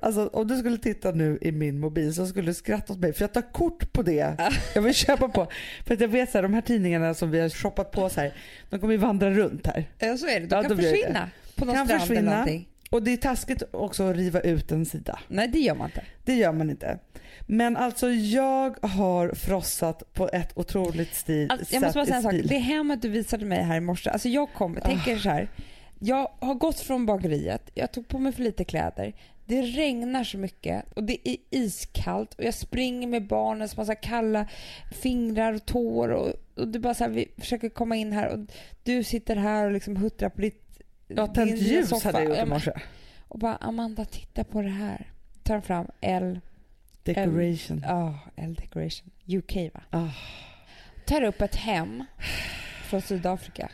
[0.00, 3.12] alltså, om du skulle titta nu i min mobil så skulle du skratta åt mig
[3.12, 4.36] för jag tar kort på det
[4.74, 5.46] jag vill köpa på.
[5.86, 8.32] För att jag vet att de här tidningarna som vi har shoppat på så här,
[8.70, 9.84] de kommer ju vandra runt här.
[9.98, 11.30] Ja så är det, de Ja, kan det försvinna.
[11.56, 12.20] på någon Kan strand försvinna.
[12.20, 12.68] eller någonting.
[12.90, 15.18] Och det är taskigt också att riva ut en sida.
[15.28, 16.04] Nej det gör man inte.
[16.24, 16.98] Det gör man inte.
[17.46, 22.22] Men alltså jag har frossat på ett otroligt stil, Alltså, jag måste bara säga en
[22.22, 22.34] sak.
[22.44, 25.48] Det hemmet du visade mig här i morse, alltså jag kom, jag tänker så här.
[26.04, 29.12] Jag har gått från bageriet, jag tog på mig för lite kläder.
[29.44, 33.84] Det regnar så mycket och det är iskallt och jag springer med barnen som har
[33.84, 34.46] så kalla
[34.92, 38.38] fingrar och tår och, och du bara så här, vi försöker komma in här och
[38.82, 42.08] du sitter här och liksom huttrar på ditt Jag har tänt ljus soffa.
[42.08, 42.72] hade jag gjort i morse.
[43.28, 45.12] Och bara Amanda titta på det här.
[45.42, 46.40] Tar fram L,
[47.02, 47.84] Decoration.
[47.88, 49.82] ja L Decoration, UK va?
[49.90, 50.08] Ah.
[51.06, 52.04] tar upp ett hem
[52.84, 53.70] från Sydafrika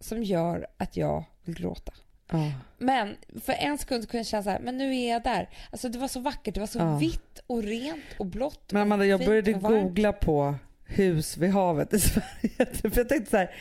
[0.00, 1.92] som gör att jag vill gråta.
[2.28, 2.50] Ah.
[2.78, 5.48] Men för en sekund kunde jag känna så här, men nu är jag där.
[5.70, 6.96] Alltså det var så vackert, det var så Ja.
[6.96, 8.72] vitt och rent och blått.
[8.72, 10.54] Men Amanda, jag började googla på
[10.86, 12.66] hus vid havet i Sverige.
[12.72, 13.54] För jag tänkte så här,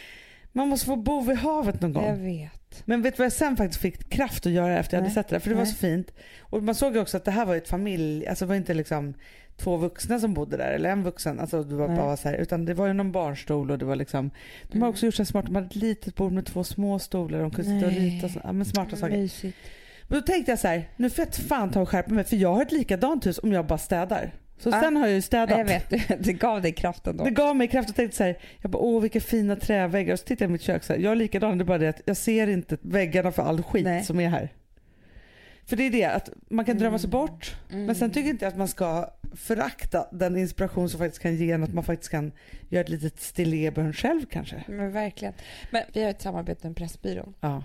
[0.51, 2.05] man måste få bo vid havet någon gång.
[2.05, 2.83] Jag vet.
[2.85, 5.15] Men vet du vad jag sen faktiskt fick kraft att göra efter jag hade Nej.
[5.15, 5.39] sett det där?
[5.39, 5.71] För det var Nej.
[5.73, 6.11] så fint.
[6.41, 8.73] Och man såg ju också att det här var ett familj, alltså det var inte
[8.73, 9.13] liksom
[9.57, 11.97] två vuxna som bodde där eller en vuxen, alltså det var Nej.
[11.97, 14.31] bara så här, utan det var ju någon barnstol och det var liksom,
[14.63, 14.89] de har Mm.
[14.89, 17.51] också gjort så här smart, de hade ett litet bord med två små stolar, de
[17.51, 19.17] kunde sitta och rita, och så, ja, men smarta saker.
[19.17, 19.57] Mysigt.
[20.07, 22.35] Men då tänkte jag så här, nu får jag fan ta och skärpa mig för
[22.35, 24.31] jag har ett likadant hus om jag bara städar.
[24.63, 24.81] Så Ja.
[24.81, 25.57] sen har jag ju städat.
[25.57, 25.89] Jag vet,
[26.23, 27.23] det gav dig kraften då.
[27.23, 30.19] Det gav mig kraft och tänkte så här, jag bara åh vilka fina träväggar och
[30.19, 31.87] så tittade jag i mitt kök så här, jag är likadan, det är bara det
[31.87, 34.03] att jag ser inte väggarna för all skit Nej.
[34.03, 34.49] som är här.
[35.65, 37.85] För det är det att man kan drömma sig bort Mm.
[37.85, 41.51] men sen tycker jag inte att man ska förakta den inspiration som faktiskt kan ge
[41.51, 42.31] en att man faktiskt kan
[42.69, 44.63] göra ett litet stilleben själv kanske.
[44.67, 45.33] Men verkligen.
[45.71, 47.33] Men vi har ett samarbete med Pressbyrån.
[47.39, 47.63] Ja.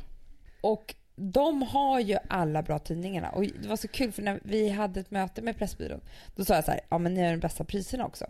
[0.61, 3.29] Och de har ju alla bra tidningarna.
[3.31, 6.01] Och det var så kul för när vi hade ett möte med Pressbyrån
[6.37, 8.27] då sa jag så här, ja men ni har de bästa priserna också.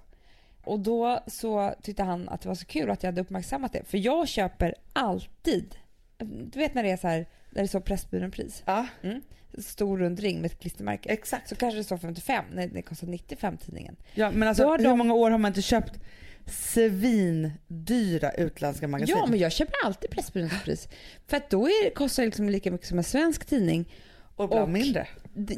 [0.64, 3.84] Och då så tyckte han att det var så kul att jag hade uppmärksammat det.
[3.84, 5.74] För jag köper alltid,
[6.52, 8.62] du vet när det är så här, där det står Pressbyrån-pris.
[8.66, 8.86] ja,
[9.58, 11.08] Stor rund ring med ett klistermärke.
[11.08, 11.48] exakt.
[11.48, 13.96] Så kanske det står 55, nej det kostar 95 tidningen.
[14.14, 15.92] Ja, men alltså, hur de- många år har man inte köpt
[16.46, 19.16] svindyra utländska magasin?
[19.18, 20.88] Ja men jag köper alltid Pressbyråns.
[21.26, 23.92] För att då är, kostar det liksom lika mycket som en svensk tidning.
[24.36, 25.06] och ibland mindre.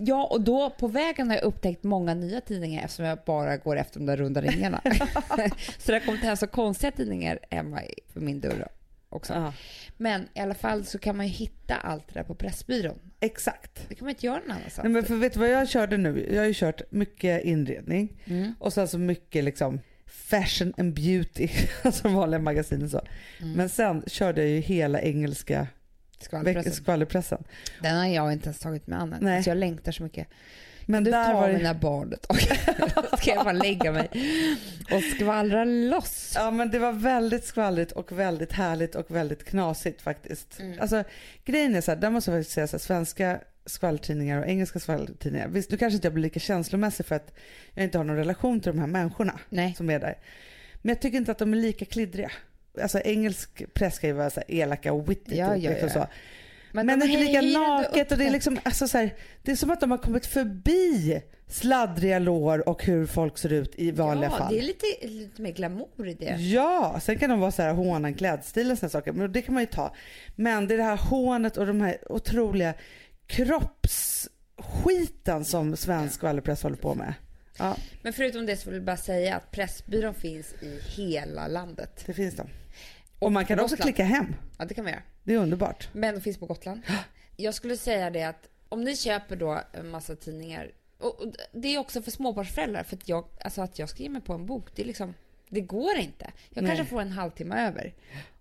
[0.01, 3.77] Ja, och då på vägen har jag upptäckt många nya tidningar eftersom jag bara går
[3.77, 4.81] efter de där runda ringarna.
[5.79, 7.81] så det har kommit hem så konstiga tidningar hemma
[8.13, 8.69] för min dörr
[9.09, 9.53] också.
[9.97, 12.99] Men i alla fall så kan man ju hitta allt det där på Pressbyrån.
[13.21, 13.89] exakt.
[13.89, 14.85] Det kan man inte göra någon annanstans.
[14.85, 16.29] Nej, men för vet du vad jag körde nu?
[16.33, 18.55] Jag har ju kört mycket inredning Mm.
[18.59, 21.49] och sen så mycket liksom fashion and beauty,
[21.83, 23.01] alltså vanliga magasin och så.
[23.41, 23.53] Mm.
[23.53, 25.67] Men sen körde jag ju hela engelska
[26.21, 26.73] Skvallerpressen.
[26.73, 27.45] skvallerpressen.
[27.83, 29.15] Den har jag inte ens tagit mig an.
[29.21, 29.37] Nej.
[29.37, 30.29] Alltså jag längtar så mycket.
[30.87, 31.57] Men du där tar var det...
[31.57, 32.41] mina barn ett tag.
[33.19, 34.09] ska jag bara lägga mig
[34.93, 36.33] och skvallra loss.
[36.35, 40.61] Ja men det var väldigt skvallrigt och väldigt härligt och väldigt knasigt faktiskt.
[40.61, 40.81] Mm.
[40.81, 41.05] Alltså
[41.45, 44.79] grejen är så här, där måste jag faktiskt säga så här, svenska skvallertidningar och engelska
[44.79, 45.49] skvallertidningar.
[45.49, 47.35] Visst, nu kanske inte jag blir lika känslomässig för att
[47.75, 49.75] jag inte har någon relation till de här människorna Nej.
[49.75, 50.19] som är där.
[50.83, 52.31] Men jag tycker inte att de är lika kliddriga.
[52.83, 56.07] Alltså engelsk press ska ju vara så elaka och witty Ja, typ, ja, liksom ja.
[56.07, 56.07] så.
[56.73, 59.71] Men, det är lika naket och det är liksom, alltså så här, det är som
[59.71, 64.37] att de har kommit förbi sladdriga lår och hur folk ser ut i vanliga ja,
[64.37, 64.53] fall.
[64.53, 66.37] det är lite, lite mer glamour i det.
[66.39, 69.55] Ja, sen kan de vara så här håna klädstil och såna saker, men det kan
[69.55, 69.95] man ju ta.
[70.37, 72.75] Men det är det här hånet och de här otroliga
[73.29, 77.15] kroppsskiten som svensk skvallerpress håller på med.
[77.59, 82.03] Ja, Men förutom det så vill jag bara säga att Pressbyrån finns i hela landet.
[82.07, 82.47] det finns de.
[83.19, 83.95] Och man kan också Gotland.
[83.95, 84.35] klicka hem.
[84.59, 85.03] Ja, det kan man göra.
[85.25, 85.89] Det är underbart.
[85.93, 86.83] Men de finns på Gotland.
[87.37, 91.75] Jag skulle säga det att om ni köper då en massa tidningar och och det
[91.75, 94.47] är också för småbarnsföräldrar för att jag, alltså att jag ska ge mig på en
[94.47, 95.15] bok, det är liksom,
[95.49, 96.31] det går inte.
[96.51, 96.77] Jag Nej.
[96.77, 97.95] kanske får en halvtimme över.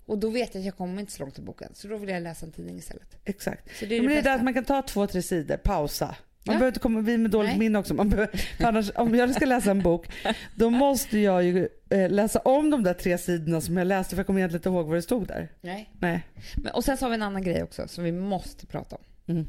[0.07, 1.71] Och då vet jag att jag kommer inte så långt i boken.
[1.73, 3.17] Så då vill jag läsa en tidning istället.
[3.25, 3.77] Exakt.
[3.79, 5.57] Så det är men det det är där att man kan ta två, tre sidor,
[5.57, 6.05] pausa.
[6.05, 6.59] Man Ja.
[6.59, 7.59] behöver inte komma vid med dåligt Nej.
[7.59, 7.93] minne också.
[7.93, 10.07] Man behöver, annars, om jag ska läsa en bok,
[10.55, 14.19] då måste jag ju eh, läsa om de där tre sidorna som jag läste för
[14.19, 15.51] jag kommer egentligen inte ihåg vad det stod där.
[15.61, 15.89] Nej.
[15.99, 16.23] Nej.
[16.63, 19.01] Men, och sen så har vi en annan grej också som vi måste prata om.
[19.35, 19.47] Mm.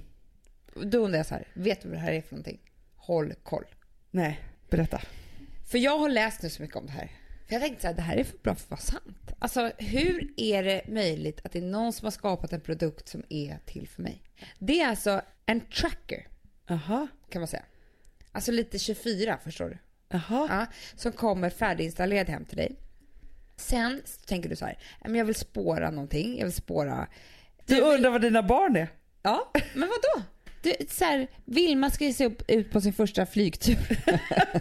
[0.91, 2.61] Då undrar jag så här, vet du vad det här är för någonting?
[2.97, 3.65] Håll koll.
[4.11, 4.41] Nej,
[4.71, 5.01] berätta.
[5.71, 7.11] För jag har läst nu så mycket om det här.
[7.49, 9.33] För jag tänkte så här, det här är för bra för att vara sant.
[9.39, 13.23] Alltså hur är det möjligt att det är någon som har skapat en produkt som
[13.29, 14.23] är till för mig?
[14.59, 16.27] Det är alltså en tracker
[16.67, 17.65] Jaha, kan man säga.
[18.33, 19.79] Alltså lite 24 förstår du.
[20.09, 20.47] jaha.
[20.51, 22.77] Ja, som kommer färdiginstallerad hem till dig.
[23.57, 26.39] Sen tänker du så här, "Ja, men jag vill spåra någonting.
[26.39, 27.09] Jag vill spåra...
[27.67, 28.89] Du undrar vad dina barn är?
[29.23, 30.23] Ja, men vad då?
[30.63, 33.79] Du, så här, Vilma ska sig upp, ut på sin första flygtur.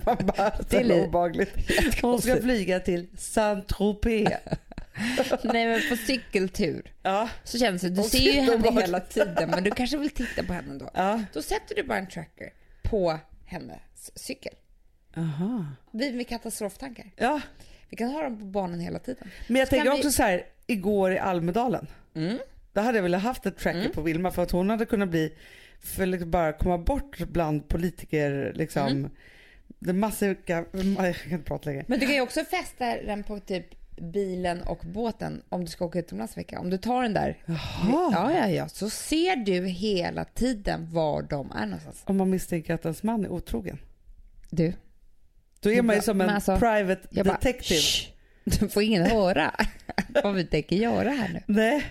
[0.24, 1.56] Bara, li- obehagligt.
[2.02, 4.30] Hon ska flyga till Saint-Tropez.
[5.43, 8.82] Nej men på cykeltur Ja, så känns det, du Och ser ju henne bort.
[8.84, 10.89] hela tiden men du kanske vill titta på henne då.
[10.93, 11.24] ja.
[11.34, 12.50] Då sätter du bara en tracker
[12.84, 13.80] på hennes
[14.16, 14.54] cykel.
[15.18, 15.66] Aha.
[15.91, 17.06] Vi med katastroftankar.
[17.16, 17.41] Ja,
[17.89, 19.30] Vi kan ha dem på barnen hela tiden.
[19.48, 21.88] men jag Så tänker vi- också så här, igår i Almedalen.
[22.16, 22.38] Mm.
[22.74, 25.34] Då hade jag velat haft ett tracker på Vilma för att hon hade kunnat bli,
[25.80, 28.88] för liksom bara komma bort bland politiker liksom.
[28.88, 29.09] Mm.
[29.80, 30.63] Det massiva, jag
[31.15, 31.86] kan inte prata längre.
[31.88, 33.65] Men du kan ju också fästa den på typ
[34.01, 36.59] bilen och båten om du ska åka utomlands vecka.
[36.59, 37.59] Om du tar den där, Jaha.
[38.11, 42.01] ja, ja, ja, så ser du hela tiden var de är någonstans.
[42.05, 43.78] Om man misstänker att ens man är otrogen.
[44.49, 44.73] Du,
[45.59, 47.80] Då är är man ju som en alltså, private jag detective.
[47.80, 48.09] "Shh,
[48.43, 49.51] du får ingen höra
[50.23, 51.41] vad vi tänker göra här nu.
[51.45, 51.86] Nej,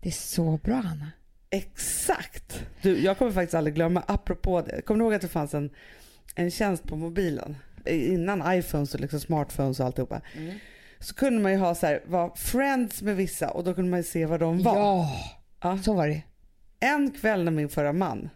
[0.00, 1.10] Det är så bra, Anna.
[1.54, 2.62] Exakt.
[2.82, 4.82] Du, jag kommer faktiskt aldrig glömma, apropå det.
[4.82, 5.70] Kommer du ihåg att det fanns en,
[6.34, 7.56] en tjänst på mobilen?
[7.86, 10.20] Innan iPhones och liksom smartphones och alltihopa.
[10.36, 10.58] Mm.
[10.98, 14.00] Så kunde man ju ha så här, vara friends med vissa och då kunde man
[14.00, 14.76] ju se vad de var.
[14.76, 15.10] Ja,
[15.62, 15.78] Ja.
[15.78, 16.22] så var det.
[16.80, 18.30] En kväll när min förra man,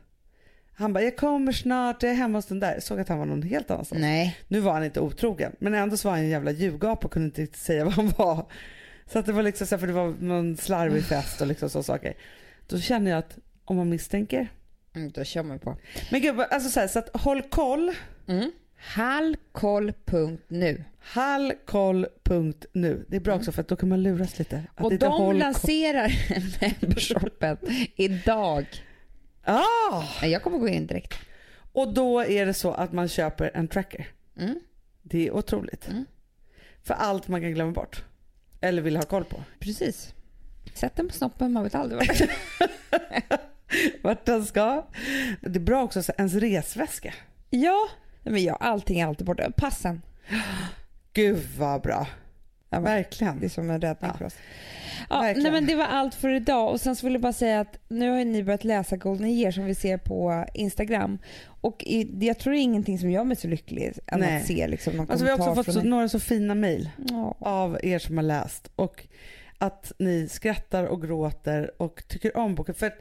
[0.75, 2.81] han bara jag kommer snart, jag är hemma hos den där.
[2.81, 4.01] Såg att han var någon helt annanstans.
[4.01, 4.37] Nej.
[4.49, 7.27] Nu var han inte otrogen men ändå så var han en jävla ljugapa och kunde
[7.27, 8.47] inte riktigt säga vad han var.
[9.07, 11.71] Så att det var liksom så här, för det var någon slarvig fest och liksom
[11.71, 12.15] så saker.
[12.69, 14.49] Då känner jag att om man misstänker.
[14.95, 15.77] Mm, då kör man på.
[16.11, 17.93] Men gud, alltså så, här, så att håll koll.
[18.27, 18.53] Mm.
[18.77, 20.85] Hallkoll.nu.
[20.99, 23.05] Hallkoll.nu.
[23.09, 24.57] Det är bra också för att då kan man luras lite.
[24.75, 24.93] Att Mm.
[24.93, 26.13] Och de lanserar
[26.81, 27.57] membershopen
[27.97, 28.67] idag.
[29.45, 30.27] Ah!
[30.27, 31.15] Jag kommer gå in direkt.
[31.73, 34.07] Och då är det så att man köper en tracker.
[34.37, 34.61] Mm.
[35.03, 35.89] Det är otroligt.
[35.89, 36.05] Mm.
[36.83, 38.05] För allt man kan glömma bort.
[38.61, 39.43] Eller vill ha koll på.
[39.59, 40.15] Precis.
[40.75, 42.31] Sätt den på snoppen, man vet aldrig vart
[44.03, 44.87] Vart den ska.
[45.41, 47.15] Det är bra också, så ens resväska.
[47.51, 47.89] Ja,
[48.23, 49.51] men jag, allting är alltid borta.
[49.57, 50.03] Passen.
[51.13, 52.07] Gud vad bra.
[52.71, 53.41] Ja, Verkligen.
[53.41, 54.19] Det är som en räddning Ja.
[54.19, 54.37] för oss.
[55.11, 55.43] Ja, Verkligen.
[55.43, 56.71] nej, men det var allt för idag.
[56.73, 59.53] Och Sen så vill jag bara säga att nu har ni börjat läsa Golden Year
[59.53, 61.19] som vi ser på Instagram.
[61.61, 64.37] Och i, jag tror det är ingenting som gör mig så lycklig än Nej.
[64.37, 67.37] att se liksom någon Alltså vi har också fått så, några så fina mejl Ja.
[67.41, 68.71] av er som har läst.
[68.77, 69.05] Och
[69.59, 72.75] att ni skrattar och gråter och tycker om boken.
[72.75, 72.95] För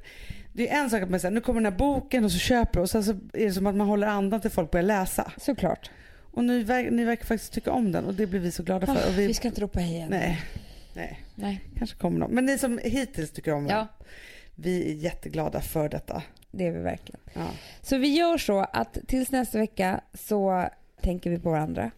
[0.53, 2.79] det är en sak att man säger nu kommer den här boken och så köper
[2.79, 5.31] och sen så är det som att man håller andan till folk börjar läsa.
[5.37, 5.89] Såklart.
[6.31, 8.85] Och ni, ver- ni verkar faktiskt tycka om den och det blir vi så glada
[8.85, 9.07] för.
[9.07, 9.27] Och vi...
[9.27, 10.07] vi, ska inte ropa hej igen.
[10.09, 10.41] nej,
[10.93, 11.61] nej, Nej.
[11.77, 12.31] kanske kommer någon.
[12.31, 13.87] Men ni som hittills tycker om den, Ja,
[14.55, 16.23] vi är jätteglada för detta.
[16.51, 17.19] det är vi verkligen.
[17.33, 17.47] Ja.
[17.81, 20.69] Så vi gör så att tills nästa vecka så
[21.01, 21.91] tänker vi på varandra.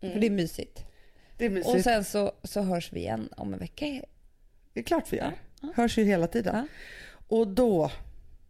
[0.00, 0.84] För det är mysigt.
[1.42, 1.74] Det är mysigt.
[1.74, 3.86] Och sen så, så hörs vi igen om en vecka.
[4.72, 5.32] Det är klart vi gör.
[5.60, 5.68] Ja.
[5.74, 6.56] Hörs ju hela tiden.
[6.56, 6.66] Ja.
[7.28, 7.90] Och då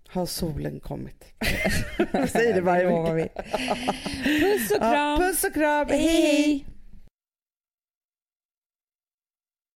[0.09, 1.25] har solen kommit.
[2.13, 3.43] Jag säger det varje vecka.
[4.25, 4.93] Puss och kram.
[4.93, 5.87] Ja, puss och kram.
[5.89, 6.67] Hej, hej.